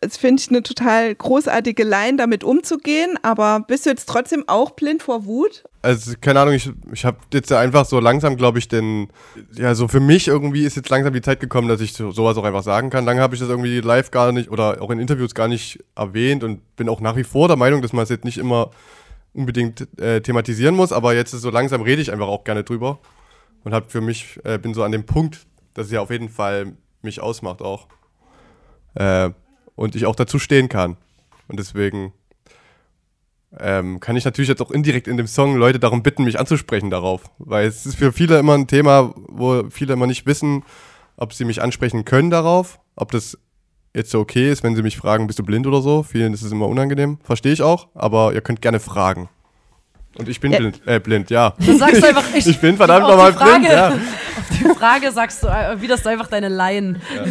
Das 0.00 0.16
finde 0.16 0.40
ich 0.40 0.48
eine 0.48 0.62
total 0.62 1.14
großartige 1.14 1.84
Line, 1.84 2.16
damit 2.16 2.44
umzugehen. 2.44 3.18
Aber 3.22 3.60
bist 3.60 3.86
du 3.86 3.90
jetzt 3.90 4.08
trotzdem 4.08 4.44
auch 4.46 4.70
blind 4.72 5.02
vor 5.02 5.26
Wut? 5.26 5.64
Also, 5.82 6.12
keine 6.20 6.40
Ahnung, 6.40 6.54
ich, 6.54 6.70
ich 6.92 7.04
habe 7.04 7.18
jetzt 7.32 7.52
einfach 7.52 7.84
so 7.84 8.00
langsam, 8.00 8.36
glaube 8.36 8.58
ich, 8.58 8.68
den, 8.68 9.08
ja, 9.52 9.74
so 9.74 9.88
für 9.88 10.00
mich 10.00 10.28
irgendwie 10.28 10.64
ist 10.64 10.76
jetzt 10.76 10.88
langsam 10.88 11.12
die 11.12 11.20
Zeit 11.22 11.40
gekommen, 11.40 11.68
dass 11.68 11.80
ich 11.80 11.92
so, 11.92 12.10
sowas 12.10 12.36
auch 12.36 12.44
einfach 12.44 12.62
sagen 12.62 12.90
kann. 12.90 13.04
Lange 13.04 13.20
habe 13.20 13.34
ich 13.34 13.40
das 13.40 13.48
irgendwie 13.48 13.80
live 13.80 14.10
gar 14.10 14.32
nicht 14.32 14.50
oder 14.50 14.82
auch 14.82 14.90
in 14.90 14.98
Interviews 14.98 15.34
gar 15.34 15.48
nicht 15.48 15.84
erwähnt 15.94 16.44
und 16.44 16.76
bin 16.76 16.88
auch 16.88 17.00
nach 17.00 17.16
wie 17.16 17.24
vor 17.24 17.48
der 17.48 17.56
Meinung, 17.56 17.82
dass 17.82 17.92
man 17.92 18.02
es 18.02 18.08
jetzt 18.08 18.24
nicht 18.24 18.38
immer 18.38 18.70
unbedingt 19.32 19.86
äh, 20.00 20.20
thematisieren 20.20 20.74
muss, 20.74 20.92
aber 20.92 21.14
jetzt 21.14 21.30
so 21.30 21.50
langsam 21.50 21.82
rede 21.82 22.02
ich 22.02 22.12
einfach 22.12 22.26
auch 22.26 22.44
gerne 22.44 22.64
drüber 22.64 22.98
und 23.64 23.72
habe 23.72 23.86
für 23.88 24.00
mich, 24.00 24.40
äh, 24.44 24.58
bin 24.58 24.74
so 24.74 24.82
an 24.82 24.92
dem 24.92 25.06
Punkt, 25.06 25.46
dass 25.74 25.86
es 25.86 25.92
ja 25.92 26.00
auf 26.00 26.10
jeden 26.10 26.28
Fall 26.28 26.72
mich 27.02 27.20
ausmacht 27.20 27.62
auch. 27.62 27.86
Äh, 28.94 29.30
und 29.78 29.94
ich 29.94 30.06
auch 30.06 30.16
dazu 30.16 30.38
stehen 30.38 30.68
kann. 30.68 30.96
Und 31.46 31.58
deswegen 31.58 32.12
ähm, 33.58 34.00
kann 34.00 34.16
ich 34.16 34.24
natürlich 34.24 34.48
jetzt 34.48 34.60
auch 34.60 34.72
indirekt 34.72 35.06
in 35.06 35.16
dem 35.16 35.28
Song 35.28 35.56
Leute 35.56 35.78
darum 35.78 36.02
bitten, 36.02 36.24
mich 36.24 36.38
anzusprechen 36.38 36.90
darauf. 36.90 37.30
Weil 37.38 37.66
es 37.66 37.86
ist 37.86 37.96
für 37.96 38.12
viele 38.12 38.38
immer 38.38 38.54
ein 38.54 38.66
Thema, 38.66 39.14
wo 39.16 39.70
viele 39.70 39.92
immer 39.92 40.08
nicht 40.08 40.26
wissen, 40.26 40.64
ob 41.16 41.32
sie 41.32 41.44
mich 41.44 41.62
ansprechen 41.62 42.04
können 42.04 42.28
darauf, 42.28 42.80
ob 42.96 43.12
das 43.12 43.38
jetzt 43.94 44.10
so 44.10 44.18
okay 44.18 44.50
ist, 44.50 44.64
wenn 44.64 44.74
sie 44.74 44.82
mich 44.82 44.96
fragen, 44.96 45.28
bist 45.28 45.38
du 45.38 45.44
blind 45.44 45.66
oder 45.66 45.80
so. 45.80 46.02
Vielen 46.02 46.34
ist 46.34 46.42
es 46.42 46.50
immer 46.50 46.66
unangenehm. 46.66 47.18
Verstehe 47.22 47.52
ich 47.52 47.62
auch, 47.62 47.86
aber 47.94 48.34
ihr 48.34 48.40
könnt 48.40 48.60
gerne 48.60 48.80
fragen. 48.80 49.28
Und 50.16 50.28
ich 50.28 50.40
bin 50.40 50.50
ja. 50.50 50.58
blind, 50.58 50.82
äh, 50.86 50.98
blind, 50.98 51.30
ja. 51.30 51.54
Du 51.58 51.78
sagst 51.78 52.04
einfach, 52.04 52.24
ich, 52.34 52.48
ich 52.48 52.60
bin 52.60 52.76
verdammt 52.76 53.06
nochmal 53.06 53.32
blind, 53.32 53.64
ja. 53.64 53.90
Auf 53.90 54.58
die 54.58 54.64
Frage 54.76 55.12
sagst 55.12 55.44
du, 55.44 55.46
äh, 55.46 55.80
wie 55.80 55.86
das 55.86 56.02
du 56.02 56.08
einfach 56.08 56.26
deine 56.26 56.48
Laien. 56.48 57.00
Ja. 57.14 57.24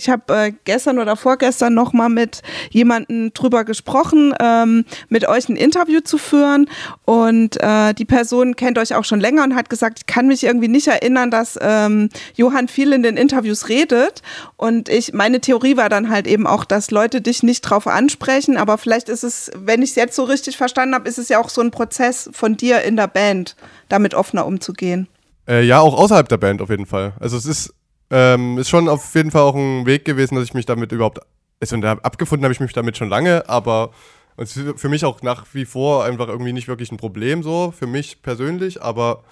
Ich 0.00 0.08
habe 0.08 0.34
äh, 0.34 0.52
gestern 0.64 0.98
oder 0.98 1.14
vorgestern 1.14 1.74
noch 1.74 1.92
mal 1.92 2.08
mit 2.08 2.40
jemandem 2.70 3.34
drüber 3.34 3.64
gesprochen, 3.64 4.32
ähm, 4.40 4.86
mit 5.10 5.28
euch 5.28 5.50
ein 5.50 5.56
Interview 5.56 6.00
zu 6.00 6.16
führen. 6.16 6.70
Und 7.04 7.60
äh, 7.60 7.92
die 7.92 8.06
Person 8.06 8.56
kennt 8.56 8.78
euch 8.78 8.94
auch 8.94 9.04
schon 9.04 9.20
länger 9.20 9.44
und 9.44 9.54
hat 9.54 9.68
gesagt, 9.68 9.98
ich 9.98 10.06
kann 10.06 10.26
mich 10.26 10.42
irgendwie 10.42 10.68
nicht 10.68 10.88
erinnern, 10.88 11.30
dass 11.30 11.58
ähm, 11.60 12.08
Johann 12.34 12.68
viel 12.68 12.94
in 12.94 13.02
den 13.02 13.18
Interviews 13.18 13.68
redet. 13.68 14.22
Und 14.56 14.88
ich, 14.88 15.12
meine 15.12 15.42
Theorie 15.42 15.76
war 15.76 15.90
dann 15.90 16.08
halt 16.08 16.26
eben 16.26 16.46
auch, 16.46 16.64
dass 16.64 16.90
Leute 16.90 17.20
dich 17.20 17.42
nicht 17.42 17.60
drauf 17.60 17.86
ansprechen. 17.86 18.56
Aber 18.56 18.78
vielleicht 18.78 19.10
ist 19.10 19.22
es, 19.22 19.50
wenn 19.54 19.82
ich 19.82 19.90
es 19.90 19.96
jetzt 19.96 20.16
so 20.16 20.24
richtig 20.24 20.56
verstanden 20.56 20.94
habe, 20.94 21.10
ist 21.10 21.18
es 21.18 21.28
ja 21.28 21.38
auch 21.38 21.50
so 21.50 21.60
ein 21.60 21.72
Prozess 21.72 22.30
von 22.32 22.56
dir 22.56 22.80
in 22.80 22.96
der 22.96 23.06
Band, 23.06 23.54
damit 23.90 24.14
offener 24.14 24.46
umzugehen. 24.46 25.08
Äh, 25.46 25.64
ja, 25.64 25.80
auch 25.80 25.92
außerhalb 25.92 26.26
der 26.26 26.38
Band 26.38 26.62
auf 26.62 26.70
jeden 26.70 26.86
Fall. 26.86 27.12
Also 27.20 27.36
es 27.36 27.44
ist 27.44 27.74
ähm, 28.10 28.58
ist 28.58 28.68
schon 28.68 28.88
auf 28.88 29.14
jeden 29.14 29.30
Fall 29.30 29.42
auch 29.42 29.54
ein 29.54 29.86
Weg 29.86 30.04
gewesen, 30.04 30.34
dass 30.34 30.44
ich 30.44 30.54
mich 30.54 30.66
damit 30.66 30.92
überhaupt. 30.92 31.20
Also 31.60 31.76
abgefunden 31.76 32.44
habe 32.44 32.52
ich 32.52 32.60
mich 32.60 32.72
damit 32.72 32.96
schon 32.96 33.10
lange, 33.10 33.48
aber 33.48 33.90
es 34.36 34.56
ist 34.56 34.80
für 34.80 34.88
mich 34.88 35.04
auch 35.04 35.20
nach 35.22 35.44
wie 35.52 35.66
vor 35.66 36.04
einfach 36.04 36.28
irgendwie 36.28 36.54
nicht 36.54 36.68
wirklich 36.68 36.90
ein 36.90 36.96
Problem 36.96 37.42
so, 37.42 37.72
für 37.76 37.86
mich 37.86 38.22
persönlich, 38.22 38.82
aber 38.82 39.22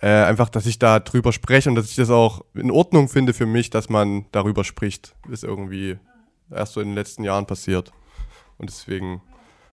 äh, 0.00 0.08
einfach, 0.08 0.48
dass 0.48 0.66
ich 0.66 0.78
da 0.78 1.00
drüber 1.00 1.32
spreche 1.32 1.68
und 1.68 1.74
dass 1.74 1.90
ich 1.90 1.96
das 1.96 2.10
auch 2.10 2.44
in 2.54 2.70
Ordnung 2.70 3.08
finde 3.08 3.34
für 3.34 3.46
mich, 3.46 3.70
dass 3.70 3.88
man 3.88 4.26
darüber 4.30 4.62
spricht, 4.62 5.14
ist 5.28 5.42
irgendwie 5.42 5.98
erst 6.50 6.74
so 6.74 6.80
in 6.80 6.88
den 6.88 6.94
letzten 6.94 7.24
Jahren 7.24 7.46
passiert. 7.46 7.92
Und 8.58 8.70
deswegen 8.70 9.20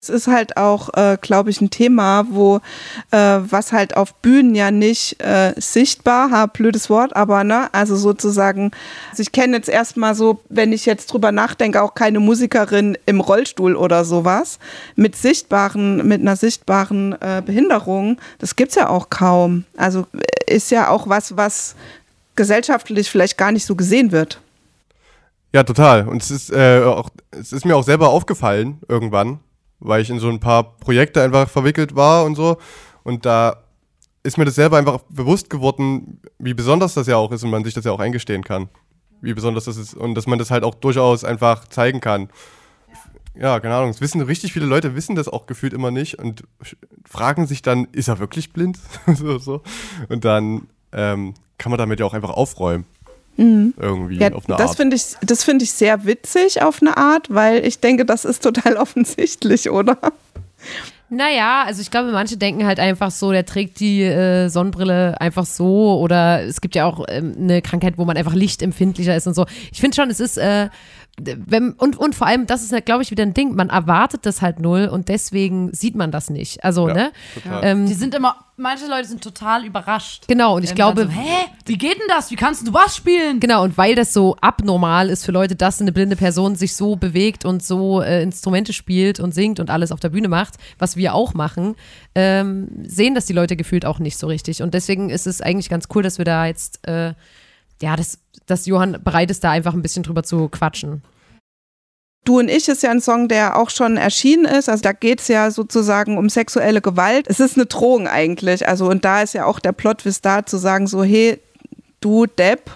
Es 0.03 0.09
ist 0.09 0.25
halt 0.25 0.57
auch, 0.57 0.89
äh, 0.95 1.15
glaube 1.21 1.51
ich, 1.51 1.61
ein 1.61 1.69
Thema, 1.69 2.25
wo 2.31 2.59
äh, 3.11 3.17
was 3.17 3.71
halt 3.71 3.95
auf 3.95 4.15
Bühnen 4.15 4.55
ja 4.55 4.71
nicht 4.71 5.21
äh, 5.21 5.53
sichtbar, 5.57 6.31
ha, 6.31 6.47
blödes 6.47 6.89
Wort, 6.89 7.15
aber 7.15 7.43
ne, 7.43 7.71
also 7.71 7.95
sozusagen, 7.95 8.71
also 9.11 9.21
ich 9.21 9.31
kenne 9.31 9.57
jetzt 9.57 9.69
erstmal 9.69 10.15
so, 10.15 10.41
wenn 10.49 10.73
ich 10.73 10.87
jetzt 10.87 11.13
drüber 11.13 11.31
nachdenke, 11.31 11.83
auch 11.83 11.93
keine 11.93 12.19
Musikerin 12.19 12.97
im 13.05 13.19
Rollstuhl 13.19 13.75
oder 13.75 14.03
sowas 14.03 14.57
mit 14.95 15.15
sichtbaren, 15.15 16.07
mit 16.07 16.21
einer 16.21 16.35
sichtbaren 16.35 17.13
äh, 17.21 17.43
Behinderung. 17.45 18.17
Das 18.39 18.55
gibt's 18.55 18.73
ja 18.73 18.89
auch 18.89 19.11
kaum. 19.11 19.65
Also 19.77 20.07
äh, 20.47 20.55
ist 20.55 20.71
ja 20.71 20.89
auch 20.89 21.09
was, 21.09 21.37
was 21.37 21.75
gesellschaftlich 22.35 23.07
vielleicht 23.07 23.37
gar 23.37 23.51
nicht 23.51 23.67
so 23.67 23.75
gesehen 23.75 24.11
wird. 24.11 24.41
Ja, 25.53 25.61
total. 25.61 26.07
Und 26.07 26.23
es 26.23 26.31
ist, 26.31 26.51
äh, 26.51 26.81
auch, 26.83 27.11
es 27.29 27.53
ist 27.53 27.65
mir 27.65 27.75
auch 27.75 27.83
selber 27.83 28.09
aufgefallen 28.09 28.79
irgendwann 28.87 29.39
weil 29.81 30.01
ich 30.01 30.09
in 30.09 30.19
so 30.19 30.29
ein 30.29 30.39
paar 30.39 30.77
Projekte 30.77 31.21
einfach 31.21 31.49
verwickelt 31.49 31.95
war 31.95 32.23
und 32.23 32.35
so. 32.35 32.57
Und 33.03 33.25
da 33.25 33.57
ist 34.23 34.37
mir 34.37 34.45
das 34.45 34.55
selber 34.55 34.77
einfach 34.77 34.99
bewusst 35.09 35.49
geworden, 35.49 36.21
wie 36.37 36.53
besonders 36.53 36.93
das 36.93 37.07
ja 37.07 37.17
auch 37.17 37.31
ist 37.31 37.43
und 37.43 37.49
man 37.49 37.63
sich 37.63 37.73
das 37.73 37.85
ja 37.85 37.91
auch 37.91 37.99
eingestehen 37.99 38.43
kann. 38.43 38.69
Wie 39.21 39.33
besonders 39.33 39.65
das 39.65 39.77
ist 39.77 39.93
und 39.93 40.15
dass 40.15 40.27
man 40.27 40.39
das 40.39 40.51
halt 40.51 40.63
auch 40.63 40.75
durchaus 40.75 41.23
einfach 41.23 41.67
zeigen 41.67 41.99
kann. 41.99 42.29
Ja, 43.33 43.59
keine 43.59 43.75
Ahnung. 43.75 43.89
Es 43.89 44.01
wissen 44.01 44.21
richtig 44.21 44.53
viele 44.53 44.65
Leute 44.65 44.95
wissen 44.95 45.15
das 45.15 45.27
auch 45.27 45.45
gefühlt 45.45 45.73
immer 45.73 45.89
nicht 45.89 46.19
und 46.19 46.43
fragen 47.05 47.47
sich 47.47 47.61
dann, 47.61 47.85
ist 47.91 48.07
er 48.07 48.19
wirklich 48.19 48.53
blind? 48.53 48.77
so, 49.07 49.37
so. 49.37 49.61
Und 50.09 50.25
dann 50.25 50.67
ähm, 50.91 51.33
kann 51.57 51.71
man 51.71 51.77
damit 51.77 51.99
ja 51.99 52.05
auch 52.05 52.13
einfach 52.13 52.31
aufräumen. 52.31 52.85
Mhm. 53.37 53.73
Irgendwie 53.79 54.17
ja, 54.17 54.31
auf 54.33 54.47
eine 54.47 54.57
das 54.57 54.71
Art. 54.71 54.77
Find 54.77 54.93
ich, 54.93 55.03
das 55.21 55.43
finde 55.43 55.63
ich 55.63 55.71
sehr 55.71 56.05
witzig 56.05 56.61
auf 56.61 56.81
eine 56.81 56.97
Art, 56.97 57.33
weil 57.33 57.65
ich 57.65 57.79
denke, 57.79 58.05
das 58.05 58.25
ist 58.25 58.43
total 58.43 58.77
offensichtlich, 58.77 59.69
oder? 59.69 59.97
Naja, 61.13 61.65
also 61.65 61.81
ich 61.81 61.91
glaube, 61.91 62.11
manche 62.13 62.37
denken 62.37 62.65
halt 62.65 62.79
einfach 62.79 63.11
so, 63.11 63.33
der 63.33 63.45
trägt 63.45 63.81
die 63.81 64.01
äh, 64.01 64.47
Sonnenbrille 64.47 65.19
einfach 65.19 65.45
so 65.45 65.99
oder 65.99 66.41
es 66.43 66.61
gibt 66.61 66.73
ja 66.73 66.85
auch 66.85 67.03
ähm, 67.09 67.35
eine 67.37 67.61
Krankheit, 67.61 67.97
wo 67.97 68.05
man 68.05 68.15
einfach 68.15 68.33
lichtempfindlicher 68.33 69.13
ist 69.13 69.27
und 69.27 69.33
so. 69.33 69.45
Ich 69.73 69.81
finde 69.81 69.95
schon, 69.95 70.09
es 70.09 70.21
ist 70.21 70.37
äh, 70.37 70.69
wenn, 71.45 71.73
und, 71.73 71.97
und 71.97 72.15
vor 72.15 72.27
allem, 72.27 72.47
das 72.47 72.63
ist, 72.63 72.71
halt, 72.71 72.85
glaube 72.85 73.03
ich, 73.03 73.11
wieder 73.11 73.23
ein 73.23 73.33
Ding, 73.33 73.55
man 73.55 73.69
erwartet 73.69 74.25
das 74.25 74.41
halt 74.41 74.59
null 74.59 74.87
und 74.87 75.09
deswegen 75.09 75.73
sieht 75.73 75.95
man 75.95 76.11
das 76.11 76.29
nicht. 76.29 76.63
Also, 76.63 76.87
ja, 76.87 76.93
ne? 76.93 77.11
Ähm, 77.61 77.85
die 77.85 77.93
sind 77.93 78.15
immer, 78.15 78.35
manche 78.57 78.87
Leute 78.87 79.07
sind 79.07 79.23
total 79.23 79.65
überrascht. 79.65 80.27
Genau, 80.27 80.55
und 80.55 80.63
ich 80.63 80.75
glaube. 80.75 81.03
So, 81.03 81.09
Hä? 81.09 81.47
Wie 81.65 81.77
geht 81.77 81.99
denn 81.99 82.07
das? 82.07 82.31
Wie 82.31 82.35
kannst 82.35 82.67
du 82.67 82.73
was 82.73 82.95
spielen? 82.95 83.39
Genau, 83.39 83.63
und 83.63 83.77
weil 83.77 83.95
das 83.95 84.13
so 84.13 84.35
abnormal 84.41 85.09
ist 85.09 85.25
für 85.25 85.31
Leute, 85.31 85.55
dass 85.55 85.81
eine 85.81 85.91
blinde 85.91 86.15
Person 86.15 86.55
sich 86.55 86.75
so 86.75 86.95
bewegt 86.95 87.45
und 87.45 87.63
so 87.63 88.01
äh, 88.01 88.23
Instrumente 88.23 88.73
spielt 88.73 89.19
und 89.19 89.33
singt 89.33 89.59
und 89.59 89.69
alles 89.69 89.91
auf 89.91 89.99
der 89.99 90.09
Bühne 90.09 90.27
macht, 90.27 90.55
was 90.79 90.95
wir 90.95 91.13
auch 91.13 91.33
machen, 91.33 91.75
ähm, 92.15 92.69
sehen 92.83 93.15
das 93.15 93.25
die 93.25 93.33
Leute 93.33 93.55
gefühlt 93.55 93.85
auch 93.85 93.99
nicht 93.99 94.17
so 94.17 94.27
richtig. 94.27 94.61
Und 94.61 94.73
deswegen 94.73 95.09
ist 95.09 95.27
es 95.27 95.41
eigentlich 95.41 95.69
ganz 95.69 95.87
cool, 95.93 96.03
dass 96.03 96.17
wir 96.17 96.25
da 96.25 96.45
jetzt. 96.45 96.87
Äh, 96.87 97.13
ja, 97.81 97.95
dass, 97.95 98.19
dass 98.45 98.65
Johann 98.65 99.03
bereit 99.03 99.31
ist, 99.31 99.43
da 99.43 99.51
einfach 99.51 99.73
ein 99.73 99.81
bisschen 99.81 100.03
drüber 100.03 100.23
zu 100.23 100.47
quatschen. 100.49 101.01
Du 102.23 102.37
und 102.37 102.49
ich 102.49 102.67
ist 102.69 102.83
ja 102.83 102.91
ein 102.91 103.01
Song, 103.01 103.27
der 103.27 103.57
auch 103.57 103.71
schon 103.71 103.97
erschienen 103.97 104.45
ist. 104.45 104.69
Also 104.69 104.83
da 104.83 104.91
geht 104.91 105.21
es 105.21 105.27
ja 105.27 105.49
sozusagen 105.49 106.17
um 106.17 106.29
sexuelle 106.29 106.81
Gewalt. 106.81 107.25
Es 107.27 107.39
ist 107.39 107.57
eine 107.57 107.65
Drohung 107.65 108.07
eigentlich. 108.07 108.67
Also 108.67 108.87
und 108.87 109.03
da 109.03 109.23
ist 109.23 109.33
ja 109.33 109.45
auch 109.45 109.59
der 109.59 109.71
Plot 109.71 110.03
da 110.21 110.45
zu 110.45 110.57
sagen 110.57 110.85
so, 110.85 111.03
hey, 111.03 111.39
du 111.99 112.27
Depp, 112.27 112.69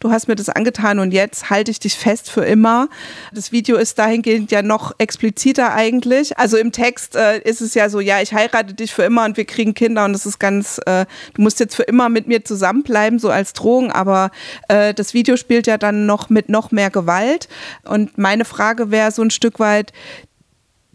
du 0.00 0.10
hast 0.10 0.28
mir 0.28 0.36
das 0.36 0.48
angetan 0.48 0.98
und 0.98 1.12
jetzt 1.12 1.50
halte 1.50 1.70
ich 1.70 1.80
dich 1.80 1.96
fest 1.96 2.30
für 2.30 2.44
immer. 2.44 2.88
Das 3.32 3.52
Video 3.52 3.76
ist 3.76 3.98
dahingehend 3.98 4.50
ja 4.50 4.62
noch 4.62 4.94
expliziter 4.98 5.72
eigentlich. 5.72 6.38
Also 6.38 6.56
im 6.56 6.72
Text 6.72 7.16
äh, 7.16 7.38
ist 7.40 7.60
es 7.60 7.74
ja 7.74 7.88
so, 7.88 8.00
ja, 8.00 8.20
ich 8.20 8.32
heirate 8.32 8.74
dich 8.74 8.94
für 8.94 9.02
immer 9.02 9.24
und 9.24 9.36
wir 9.36 9.44
kriegen 9.44 9.74
Kinder 9.74 10.04
und 10.04 10.12
das 10.12 10.26
ist 10.26 10.38
ganz, 10.38 10.80
äh, 10.86 11.06
du 11.34 11.42
musst 11.42 11.60
jetzt 11.60 11.74
für 11.74 11.82
immer 11.84 12.08
mit 12.08 12.26
mir 12.26 12.44
zusammenbleiben, 12.44 13.18
so 13.18 13.30
als 13.30 13.52
Drohung, 13.52 13.90
aber 13.92 14.30
äh, 14.68 14.94
das 14.94 15.14
Video 15.14 15.36
spielt 15.36 15.66
ja 15.66 15.78
dann 15.78 16.06
noch 16.06 16.30
mit 16.30 16.48
noch 16.48 16.70
mehr 16.70 16.90
Gewalt. 16.90 17.48
Und 17.84 18.18
meine 18.18 18.44
Frage 18.44 18.90
wäre 18.90 19.10
so 19.10 19.22
ein 19.22 19.30
Stück 19.30 19.58
weit, 19.58 19.92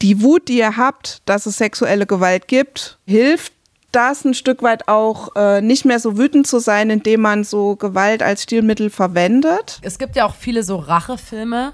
die 0.01 0.21
Wut, 0.21 0.49
die 0.49 0.57
ihr 0.57 0.75
habt, 0.75 1.21
dass 1.25 1.45
es 1.45 1.57
sexuelle 1.57 2.05
Gewalt 2.05 2.47
gibt, 2.47 2.99
hilft 3.05 3.53
das 3.95 4.25
ein 4.25 4.33
Stück 4.33 4.63
weit 4.63 4.87
auch 4.87 5.35
äh, 5.35 5.61
nicht 5.61 5.85
mehr 5.85 5.99
so 5.99 6.17
wütend 6.17 6.47
zu 6.47 6.59
sein, 6.59 6.89
indem 6.89 7.21
man 7.21 7.43
so 7.43 7.75
Gewalt 7.75 8.21
als 8.21 8.43
Stilmittel 8.43 8.89
verwendet. 8.89 9.79
Es 9.81 9.97
gibt 9.97 10.15
ja 10.15 10.25
auch 10.25 10.35
viele 10.35 10.63
so 10.63 10.77
Rachefilme, 10.77 11.73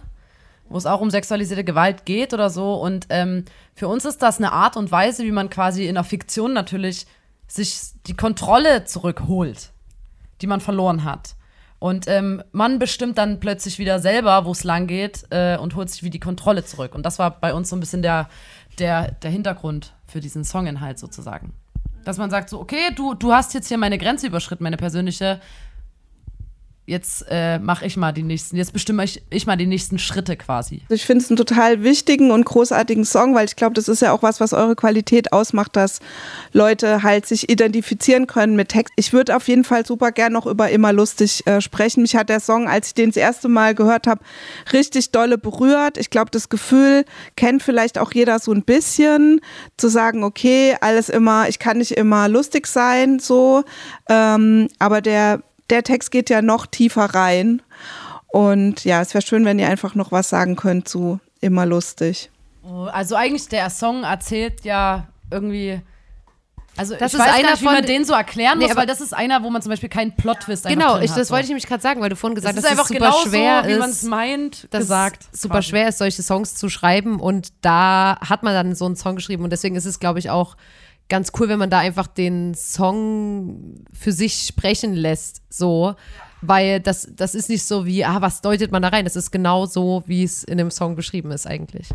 wo 0.67 0.77
es 0.77 0.85
auch 0.85 1.01
um 1.01 1.09
sexualisierte 1.09 1.63
Gewalt 1.63 2.05
geht 2.05 2.33
oder 2.33 2.49
so. 2.49 2.75
Und 2.75 3.07
ähm, 3.09 3.45
für 3.73 3.87
uns 3.87 4.05
ist 4.05 4.21
das 4.21 4.37
eine 4.37 4.51
Art 4.51 4.77
und 4.77 4.91
Weise, 4.91 5.23
wie 5.23 5.31
man 5.31 5.49
quasi 5.49 5.87
in 5.87 5.95
der 5.95 6.03
Fiktion 6.03 6.53
natürlich 6.53 7.07
sich 7.47 7.79
die 8.05 8.15
Kontrolle 8.15 8.85
zurückholt, 8.85 9.71
die 10.41 10.47
man 10.47 10.61
verloren 10.61 11.03
hat. 11.03 11.35
Und 11.79 12.09
ähm, 12.09 12.43
man 12.51 12.77
bestimmt 12.77 13.17
dann 13.17 13.39
plötzlich 13.39 13.79
wieder 13.79 13.99
selber, 13.99 14.43
wo 14.43 14.51
es 14.51 14.65
lang 14.65 14.85
geht 14.85 15.25
äh, 15.29 15.57
und 15.57 15.75
holt 15.75 15.89
sich 15.89 16.03
wie 16.03 16.09
die 16.09 16.19
Kontrolle 16.19 16.65
zurück. 16.65 16.93
Und 16.93 17.05
das 17.05 17.19
war 17.19 17.39
bei 17.39 17.53
uns 17.53 17.69
so 17.69 17.77
ein 17.77 17.79
bisschen 17.79 18.01
der, 18.01 18.27
der, 18.79 19.11
der 19.11 19.31
Hintergrund 19.31 19.93
für 20.05 20.19
diesen 20.19 20.43
Songinhalt 20.43 20.99
sozusagen. 20.99 21.53
Dass 22.09 22.17
man 22.17 22.31
sagt 22.31 22.49
so, 22.49 22.59
okay, 22.59 22.89
du, 22.95 23.13
du 23.13 23.33
hast 23.33 23.53
jetzt 23.53 23.67
hier 23.67 23.77
meine 23.77 23.99
Grenze 23.99 24.25
überschritten, 24.25 24.63
meine 24.63 24.77
persönliche. 24.77 25.39
Jetzt 26.89 27.23
äh, 27.29 27.59
mache 27.59 27.85
ich 27.85 27.97
mal 27.97 28.11
die 28.11 28.23
nächsten, 28.23 28.57
jetzt 28.57 28.73
bestimme 28.73 29.03
ich, 29.03 29.21
ich 29.29 29.45
mal 29.45 29.57
die 29.57 29.67
nächsten 29.67 29.99
Schritte 29.99 30.35
quasi. 30.35 30.81
Ich 30.89 31.05
finde 31.05 31.23
es 31.23 31.29
einen 31.29 31.37
total 31.37 31.83
wichtigen 31.83 32.31
und 32.31 32.45
großartigen 32.45 33.05
Song, 33.05 33.35
weil 33.35 33.45
ich 33.45 33.55
glaube, 33.55 33.75
das 33.75 33.87
ist 33.87 34.01
ja 34.01 34.11
auch 34.11 34.23
was, 34.23 34.39
was 34.39 34.53
eure 34.53 34.75
Qualität 34.75 35.31
ausmacht, 35.31 35.75
dass 35.75 35.99
Leute 36.51 37.03
halt 37.03 37.27
sich 37.27 37.47
identifizieren 37.47 38.25
können 38.25 38.55
mit 38.55 38.69
Text. 38.69 38.91
Ich 38.95 39.13
würde 39.13 39.35
auf 39.35 39.47
jeden 39.47 39.65
Fall 39.65 39.85
super 39.85 40.11
gern 40.11 40.33
noch 40.33 40.47
über 40.47 40.71
Immer 40.71 40.91
lustig 40.91 41.45
äh, 41.45 41.61
sprechen. 41.61 42.01
Mich 42.01 42.15
hat 42.15 42.29
der 42.29 42.39
Song, 42.39 42.67
als 42.67 42.87
ich 42.87 42.93
den 42.95 43.09
das 43.09 43.17
erste 43.17 43.49
Mal 43.49 43.75
gehört 43.75 44.07
habe, 44.07 44.21
richtig 44.73 45.11
dolle 45.11 45.37
berührt. 45.37 45.99
Ich 45.99 46.09
glaube, 46.09 46.31
das 46.31 46.49
Gefühl 46.49 47.05
kennt 47.35 47.61
vielleicht 47.61 47.99
auch 47.99 48.11
jeder 48.13 48.39
so 48.39 48.51
ein 48.51 48.63
bisschen, 48.63 49.41
zu 49.77 49.89
sagen, 49.89 50.23
okay, 50.23 50.75
alles 50.81 51.09
immer, 51.09 51.49
ich 51.49 51.59
kann 51.59 51.77
nicht 51.77 51.91
immer 51.91 52.27
lustig 52.27 52.65
sein, 52.65 53.19
so. 53.19 53.63
Ähm, 54.09 54.69
aber 54.79 55.01
der 55.01 55.43
der 55.69 55.83
Text 55.83 56.11
geht 56.11 56.29
ja 56.29 56.41
noch 56.41 56.65
tiefer 56.65 57.05
rein. 57.05 57.61
Und 58.27 58.85
ja, 58.85 59.01
es 59.01 59.13
wäre 59.13 59.23
schön, 59.25 59.45
wenn 59.45 59.57
ihr 59.59 59.69
einfach 59.69 59.95
noch 59.95 60.11
was 60.11 60.29
sagen 60.29 60.55
könnt 60.55 60.87
zu 60.87 61.19
Immer 61.41 61.65
lustig. 61.65 62.29
Also 62.91 63.15
eigentlich 63.15 63.47
der 63.47 63.69
Song 63.69 64.03
erzählt 64.03 64.63
ja 64.63 65.07
irgendwie. 65.31 65.81
Also 66.77 66.95
das 66.95 67.13
ich 67.13 67.19
ist 67.19 67.25
weiß 67.25 67.33
einer 67.33 67.43
gar 67.43 67.51
nicht, 67.51 67.61
wie 67.61 67.65
von, 67.65 67.73
man 67.73 67.85
den 67.85 68.05
so 68.05 68.13
erklären 68.13 68.57
nee, 68.59 68.67
muss, 68.67 68.75
weil 68.75 68.85
das 68.85 69.01
ist 69.01 69.13
einer, 69.13 69.43
wo 69.43 69.49
man 69.49 69.61
zum 69.61 69.69
Beispiel 69.69 69.89
keinen 69.89 70.15
Plot-Twist 70.15 70.65
Genau, 70.65 70.93
drin 70.93 71.03
ich, 71.03 71.11
hat, 71.11 71.17
das 71.17 71.27
so. 71.27 71.33
wollte 71.33 71.43
ich 71.43 71.49
nämlich 71.49 71.67
gerade 71.67 71.81
sagen, 71.81 71.99
weil 71.99 72.09
du 72.09 72.15
vorhin 72.15 72.35
gesagt 72.35 72.55
hast, 72.55 72.63
ist 72.63 72.69
einfach 72.69 72.87
dass 72.87 72.91
es 72.91 72.97
super 72.97 73.11
genau 73.11 73.29
schwer 73.29 73.63
so, 73.63 73.69
wie 73.69 73.79
man 73.79 73.89
ist, 73.89 73.95
es 73.97 74.03
meint, 74.03 74.67
dass 74.71 74.81
gesagt. 74.81 75.27
es 75.33 75.41
super 75.41 75.55
quasi. 75.55 75.69
schwer 75.69 75.89
ist, 75.89 75.97
solche 75.97 76.23
Songs 76.23 76.55
zu 76.55 76.69
schreiben 76.69 77.19
und 77.19 77.49
da 77.61 78.17
hat 78.21 78.43
man 78.43 78.53
dann 78.53 78.75
so 78.75 78.85
einen 78.85 78.95
Song 78.95 79.15
geschrieben 79.15 79.43
und 79.43 79.49
deswegen 79.49 79.75
ist 79.75 79.85
es, 79.85 79.99
glaube 79.99 80.19
ich, 80.19 80.29
auch 80.29 80.55
ganz 81.09 81.31
cool, 81.39 81.49
wenn 81.49 81.59
man 81.59 81.69
da 81.69 81.79
einfach 81.79 82.07
den 82.07 82.53
Song 82.53 83.83
für 83.91 84.11
sich 84.11 84.45
sprechen 84.47 84.93
lässt, 84.93 85.41
so. 85.49 85.95
Weil 86.41 86.79
das, 86.79 87.11
das 87.15 87.35
ist 87.35 87.49
nicht 87.49 87.63
so 87.63 87.85
wie, 87.85 88.05
ah, 88.05 88.21
was 88.21 88.41
deutet 88.41 88.71
man 88.71 88.81
da 88.81 88.87
rein? 88.87 89.03
Das 89.03 89.17
ist 89.17 89.31
genau 89.31 89.65
so, 89.65 90.03
wie 90.05 90.23
es 90.23 90.43
in 90.43 90.57
dem 90.57 90.71
Song 90.71 90.95
beschrieben 90.95 91.31
ist 91.31 91.45
eigentlich. 91.45 91.89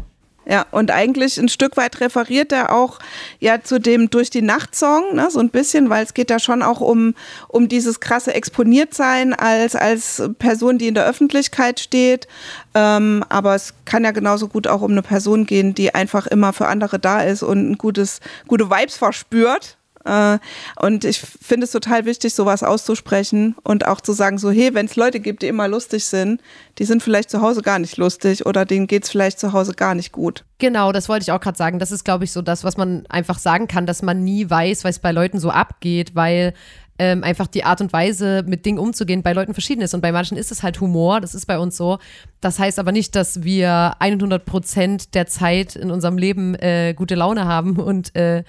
Ja, 0.46 0.66
und 0.70 0.90
eigentlich 0.90 1.38
ein 1.38 1.48
Stück 1.48 1.76
weit 1.76 2.00
referiert 2.00 2.52
er 2.52 2.72
auch 2.72 2.98
ja 3.40 3.62
zu 3.62 3.78
dem 3.78 4.10
Durch 4.10 4.28
die 4.28 4.42
Nacht-Song, 4.42 5.14
ne, 5.14 5.30
so 5.30 5.40
ein 5.40 5.48
bisschen, 5.48 5.88
weil 5.88 6.04
es 6.04 6.12
geht 6.12 6.30
da 6.30 6.38
schon 6.38 6.62
auch 6.62 6.80
um, 6.80 7.14
um 7.48 7.68
dieses 7.68 8.00
krasse 8.00 8.34
Exponiertsein 8.34 9.32
als, 9.32 9.74
als 9.74 10.22
Person, 10.38 10.78
die 10.78 10.88
in 10.88 10.94
der 10.94 11.06
Öffentlichkeit 11.06 11.80
steht. 11.80 12.28
Ähm, 12.74 13.24
aber 13.28 13.54
es 13.54 13.74
kann 13.86 14.04
ja 14.04 14.10
genauso 14.10 14.48
gut 14.48 14.66
auch 14.66 14.82
um 14.82 14.90
eine 14.90 15.02
Person 15.02 15.46
gehen, 15.46 15.74
die 15.74 15.94
einfach 15.94 16.26
immer 16.26 16.52
für 16.52 16.66
andere 16.66 16.98
da 16.98 17.22
ist 17.22 17.42
und 17.42 17.70
ein 17.70 17.78
gutes, 17.78 18.20
gute 18.46 18.70
Vibes 18.70 18.96
verspürt. 18.96 19.78
Äh, 20.04 20.38
und 20.80 21.04
ich 21.04 21.20
finde 21.20 21.64
es 21.64 21.72
total 21.72 22.04
wichtig, 22.04 22.34
sowas 22.34 22.62
auszusprechen 22.62 23.56
und 23.62 23.86
auch 23.86 24.00
zu 24.00 24.12
sagen, 24.12 24.38
so, 24.38 24.50
hey, 24.50 24.74
wenn 24.74 24.86
es 24.86 24.96
Leute 24.96 25.20
gibt, 25.20 25.42
die 25.42 25.48
immer 25.48 25.68
lustig 25.68 26.04
sind, 26.04 26.40
die 26.78 26.84
sind 26.84 27.02
vielleicht 27.02 27.30
zu 27.30 27.40
Hause 27.40 27.62
gar 27.62 27.78
nicht 27.78 27.96
lustig 27.96 28.46
oder 28.46 28.64
denen 28.64 28.86
geht 28.86 29.04
es 29.04 29.10
vielleicht 29.10 29.38
zu 29.38 29.52
Hause 29.52 29.74
gar 29.74 29.94
nicht 29.94 30.12
gut. 30.12 30.44
Genau, 30.58 30.92
das 30.92 31.08
wollte 31.08 31.22
ich 31.24 31.32
auch 31.32 31.40
gerade 31.40 31.58
sagen. 31.58 31.78
Das 31.78 31.92
ist, 31.92 32.04
glaube 32.04 32.24
ich, 32.24 32.32
so 32.32 32.42
das, 32.42 32.64
was 32.64 32.76
man 32.76 33.06
einfach 33.08 33.38
sagen 33.38 33.66
kann, 33.66 33.86
dass 33.86 34.02
man 34.02 34.22
nie 34.24 34.48
weiß, 34.48 34.84
was 34.84 34.98
bei 34.98 35.12
Leuten 35.12 35.40
so 35.40 35.50
abgeht, 35.50 36.14
weil 36.14 36.54
ähm, 36.98 37.24
einfach 37.24 37.46
die 37.46 37.64
Art 37.64 37.80
und 37.80 37.92
Weise, 37.92 38.44
mit 38.46 38.64
Dingen 38.64 38.78
umzugehen, 38.78 39.22
bei 39.22 39.32
Leuten 39.32 39.52
verschieden 39.52 39.80
ist. 39.80 39.94
Und 39.94 40.00
bei 40.00 40.12
manchen 40.12 40.36
ist 40.36 40.52
es 40.52 40.62
halt 40.62 40.80
Humor, 40.80 41.20
das 41.20 41.34
ist 41.34 41.46
bei 41.46 41.58
uns 41.58 41.76
so. 41.76 41.98
Das 42.40 42.58
heißt 42.58 42.78
aber 42.78 42.92
nicht, 42.92 43.16
dass 43.16 43.42
wir 43.42 43.96
100 43.98 44.44
Prozent 44.44 45.14
der 45.14 45.26
Zeit 45.26 45.74
in 45.74 45.90
unserem 45.90 46.18
Leben 46.18 46.54
äh, 46.54 46.94
gute 46.94 47.16
Laune 47.16 47.46
haben 47.46 47.76
und 47.78 48.14
äh, 48.14 48.44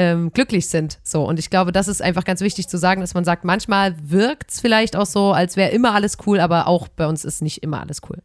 ähm, 0.00 0.32
glücklich 0.32 0.66
sind. 0.68 0.98
So. 1.02 1.28
Und 1.28 1.38
ich 1.38 1.50
glaube, 1.50 1.72
das 1.72 1.86
ist 1.86 2.00
einfach 2.00 2.24
ganz 2.24 2.40
wichtig 2.40 2.68
zu 2.68 2.78
sagen, 2.78 3.02
dass 3.02 3.12
man 3.12 3.26
sagt, 3.26 3.44
manchmal 3.44 3.94
wirkt 4.02 4.50
es 4.50 4.58
vielleicht 4.58 4.96
auch 4.96 5.04
so, 5.04 5.32
als 5.32 5.56
wäre 5.56 5.72
immer 5.72 5.92
alles 5.92 6.16
cool, 6.26 6.40
aber 6.40 6.66
auch 6.66 6.88
bei 6.88 7.06
uns 7.06 7.26
ist 7.26 7.42
nicht 7.42 7.62
immer 7.62 7.80
alles 7.80 8.00
cool. 8.08 8.22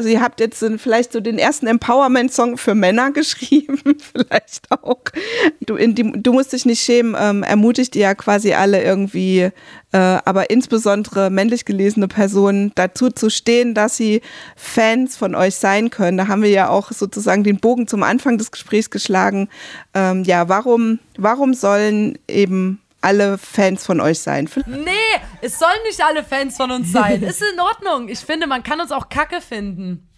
Also 0.00 0.08
ihr 0.08 0.22
habt 0.22 0.40
jetzt 0.40 0.64
vielleicht 0.78 1.12
so 1.12 1.20
den 1.20 1.38
ersten 1.38 1.66
Empowerment-Song 1.66 2.56
für 2.56 2.74
Männer 2.74 3.10
geschrieben, 3.12 3.98
vielleicht 4.14 4.70
auch. 4.70 5.02
Du, 5.66 5.76
die, 5.76 6.12
du 6.22 6.32
musst 6.32 6.54
dich 6.54 6.64
nicht 6.64 6.80
schämen, 6.80 7.14
ähm, 7.20 7.42
ermutigt 7.42 7.94
ihr 7.96 8.00
ja 8.04 8.14
quasi 8.14 8.54
alle 8.54 8.82
irgendwie, 8.82 9.50
äh, 9.92 9.98
aber 9.98 10.48
insbesondere 10.48 11.28
männlich 11.28 11.66
gelesene 11.66 12.08
Personen 12.08 12.72
dazu 12.76 13.10
zu 13.10 13.28
stehen, 13.28 13.74
dass 13.74 13.98
sie 13.98 14.22
Fans 14.56 15.18
von 15.18 15.34
euch 15.34 15.56
sein 15.56 15.90
können. 15.90 16.16
Da 16.16 16.28
haben 16.28 16.42
wir 16.42 16.48
ja 16.48 16.70
auch 16.70 16.92
sozusagen 16.92 17.44
den 17.44 17.60
Bogen 17.60 17.86
zum 17.86 18.02
Anfang 18.02 18.38
des 18.38 18.52
Gesprächs 18.52 18.88
geschlagen. 18.88 19.50
Ähm, 19.92 20.24
ja, 20.24 20.48
warum, 20.48 20.98
warum 21.18 21.52
sollen 21.52 22.18
eben 22.26 22.80
alle 23.00 23.38
Fans 23.38 23.84
von 23.84 24.00
euch 24.00 24.20
sein. 24.20 24.48
Nee, 24.66 24.90
es 25.42 25.58
sollen 25.58 25.82
nicht 25.86 26.02
alle 26.02 26.24
Fans 26.24 26.56
von 26.56 26.70
uns 26.70 26.92
sein. 26.92 27.22
Ist 27.22 27.42
in 27.42 27.60
Ordnung. 27.60 28.08
Ich 28.08 28.20
finde, 28.20 28.46
man 28.46 28.62
kann 28.62 28.80
uns 28.80 28.92
auch 28.92 29.08
kacke 29.08 29.40
finden. 29.40 30.08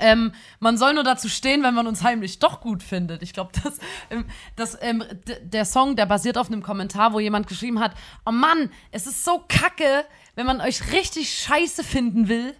Ähm, 0.00 0.32
man 0.58 0.76
soll 0.76 0.94
nur 0.94 1.04
dazu 1.04 1.28
stehen, 1.28 1.62
wenn 1.62 1.74
man 1.74 1.86
uns 1.86 2.02
heimlich 2.02 2.40
doch 2.40 2.60
gut 2.60 2.82
findet. 2.82 3.22
Ich 3.22 3.32
glaube, 3.32 3.52
das, 3.62 3.78
ähm, 4.10 4.24
das, 4.56 4.76
ähm, 4.80 5.04
der 5.42 5.64
Song, 5.64 5.94
der 5.94 6.06
basiert 6.06 6.36
auf 6.36 6.48
einem 6.48 6.62
Kommentar, 6.62 7.12
wo 7.12 7.20
jemand 7.20 7.46
geschrieben 7.46 7.80
hat: 7.80 7.92
Oh 8.26 8.32
Mann, 8.32 8.70
es 8.90 9.06
ist 9.06 9.24
so 9.24 9.44
kacke, 9.48 10.04
wenn 10.34 10.46
man 10.46 10.60
euch 10.60 10.92
richtig 10.92 11.32
scheiße 11.32 11.84
finden 11.84 12.28
will, 12.28 12.54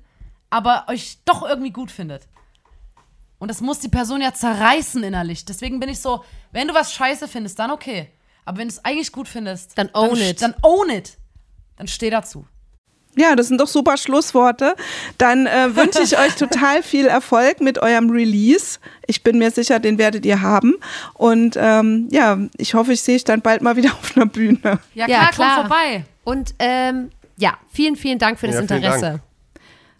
aber 0.50 0.84
euch 0.88 1.18
doch 1.24 1.42
irgendwie 1.42 1.72
gut 1.72 1.90
findet. 1.90 2.28
Und 3.38 3.48
das 3.48 3.60
muss 3.60 3.80
die 3.80 3.88
Person 3.88 4.20
ja 4.20 4.32
zerreißen 4.32 5.02
innerlich. 5.02 5.44
Deswegen 5.44 5.80
bin 5.80 5.88
ich 5.88 6.00
so: 6.00 6.24
Wenn 6.52 6.68
du 6.68 6.74
was 6.74 6.92
scheiße 6.92 7.26
findest, 7.26 7.58
dann 7.58 7.72
okay. 7.72 8.10
Aber 8.44 8.58
wenn 8.58 8.68
du 8.68 8.74
es 8.74 8.84
eigentlich 8.84 9.10
gut 9.10 9.26
findest, 9.26 9.76
dann 9.76 9.90
own 9.92 10.10
dann, 10.10 10.18
it. 10.18 10.42
Dann 10.42 10.54
own 10.62 10.90
it. 10.90 11.16
Dann 11.76 11.88
steh 11.88 12.10
dazu. 12.10 12.46
Ja, 13.16 13.36
das 13.36 13.48
sind 13.48 13.60
doch 13.60 13.68
super 13.68 13.96
Schlussworte. 13.96 14.74
Dann 15.18 15.46
äh, 15.46 15.68
wünsche 15.76 16.02
ich 16.02 16.18
euch 16.18 16.34
total 16.34 16.82
viel 16.82 17.06
Erfolg 17.06 17.60
mit 17.60 17.78
eurem 17.78 18.10
Release. 18.10 18.78
Ich 19.06 19.22
bin 19.22 19.38
mir 19.38 19.50
sicher, 19.50 19.78
den 19.78 19.98
werdet 19.98 20.26
ihr 20.26 20.40
haben. 20.40 20.74
Und 21.14 21.56
ähm, 21.58 22.08
ja, 22.10 22.38
ich 22.56 22.74
hoffe, 22.74 22.92
ich 22.92 23.02
sehe 23.02 23.16
euch 23.16 23.24
dann 23.24 23.40
bald 23.40 23.62
mal 23.62 23.76
wieder 23.76 23.92
auf 23.92 24.16
einer 24.16 24.26
Bühne. 24.26 24.80
Ja, 24.94 25.06
klar, 25.06 25.08
ja, 25.08 25.30
klar. 25.30 25.56
komm 25.56 25.66
vorbei. 25.66 26.04
Und 26.24 26.54
ähm, 26.58 27.10
ja, 27.36 27.56
vielen, 27.72 27.96
vielen 27.96 28.18
Dank 28.18 28.38
für 28.38 28.46
das 28.46 28.56
ja, 28.56 28.62
Interesse. 28.62 29.00
Dank. 29.00 29.20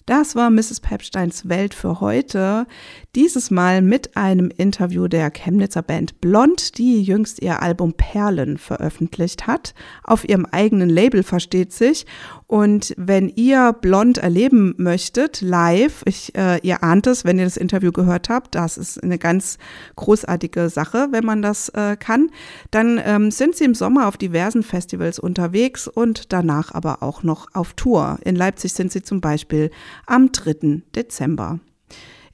Das 0.07 0.37
war 0.37 0.51
Mrs. 0.51 0.81
Pepsteins 0.81 1.49
Welt 1.49 1.73
für 1.73 2.01
heute. 2.01 2.67
Dieses 3.14 3.53
Mal 3.53 3.81
mit 3.81 4.16
einem 4.16 4.50
Interview 4.50 5.07
der 5.07 5.31
Chemnitzer 5.31 5.83
Band 5.83 6.20
Blond, 6.20 6.79
die 6.79 7.00
jüngst 7.00 7.40
ihr 7.40 7.62
Album 7.62 7.94
Perlen 7.94 8.59
veröffentlicht 8.59 9.46
hat. 9.46 9.72
Auf 10.03 10.29
ihrem 10.29 10.46
eigenen 10.46 10.90
Label 10.90 11.22
versteht 11.22 11.72
sich. 11.72 12.07
Und 12.48 12.92
wenn 12.96 13.29
ihr 13.29 13.72
Blond 13.72 14.18
erleben 14.18 14.74
möchtet, 14.79 15.42
live, 15.42 16.03
ich, 16.07 16.35
äh, 16.35 16.59
ihr 16.64 16.83
ahnt 16.83 17.07
es, 17.07 17.24
wenn 17.24 17.38
ihr 17.38 17.44
das 17.44 17.57
Interview 17.57 17.92
gehört 17.92 18.29
habt, 18.29 18.57
das 18.57 18.77
ist 18.77 19.00
eine 19.00 19.18
ganz 19.18 19.59
großartige 19.94 20.68
Sache, 20.68 21.07
wenn 21.12 21.24
man 21.24 21.40
das 21.40 21.68
äh, 21.68 21.96
kann, 21.96 22.31
dann 22.72 23.00
ähm, 23.05 23.31
sind 23.31 23.55
sie 23.55 23.64
im 23.64 23.77
Sommer 23.77 24.09
auf 24.09 24.16
diversen 24.16 24.64
Festivals 24.64 25.20
unterwegs 25.20 25.87
und 25.87 26.33
danach 26.33 26.74
aber 26.74 27.00
auch 27.05 27.22
noch 27.22 27.46
auf 27.55 27.74
Tour. 27.74 28.18
In 28.24 28.35
Leipzig 28.35 28.72
sind 28.72 28.90
sie 28.90 29.03
zum 29.03 29.20
Beispiel 29.20 29.70
am 30.05 30.33
3. 30.33 30.83
Dezember. 30.96 31.61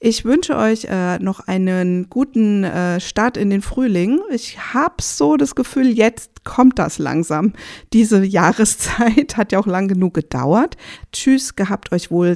Ich 0.03 0.25
wünsche 0.25 0.57
euch 0.57 0.85
äh, 0.85 1.19
noch 1.19 1.41
einen 1.41 2.09
guten 2.09 2.63
äh, 2.63 2.99
Start 2.99 3.37
in 3.37 3.51
den 3.51 3.61
Frühling. 3.61 4.19
Ich 4.31 4.73
habe 4.73 4.95
so 4.99 5.37
das 5.37 5.53
Gefühl, 5.53 5.89
jetzt 5.89 6.43
kommt 6.43 6.79
das 6.79 6.97
langsam. 6.97 7.53
Diese 7.93 8.23
Jahreszeit 8.25 9.37
hat 9.37 9.51
ja 9.51 9.59
auch 9.59 9.67
lang 9.67 9.87
genug 9.87 10.15
gedauert. 10.15 10.75
Tschüss, 11.13 11.55
gehabt 11.55 11.91
euch 11.91 12.09
wohl. 12.09 12.35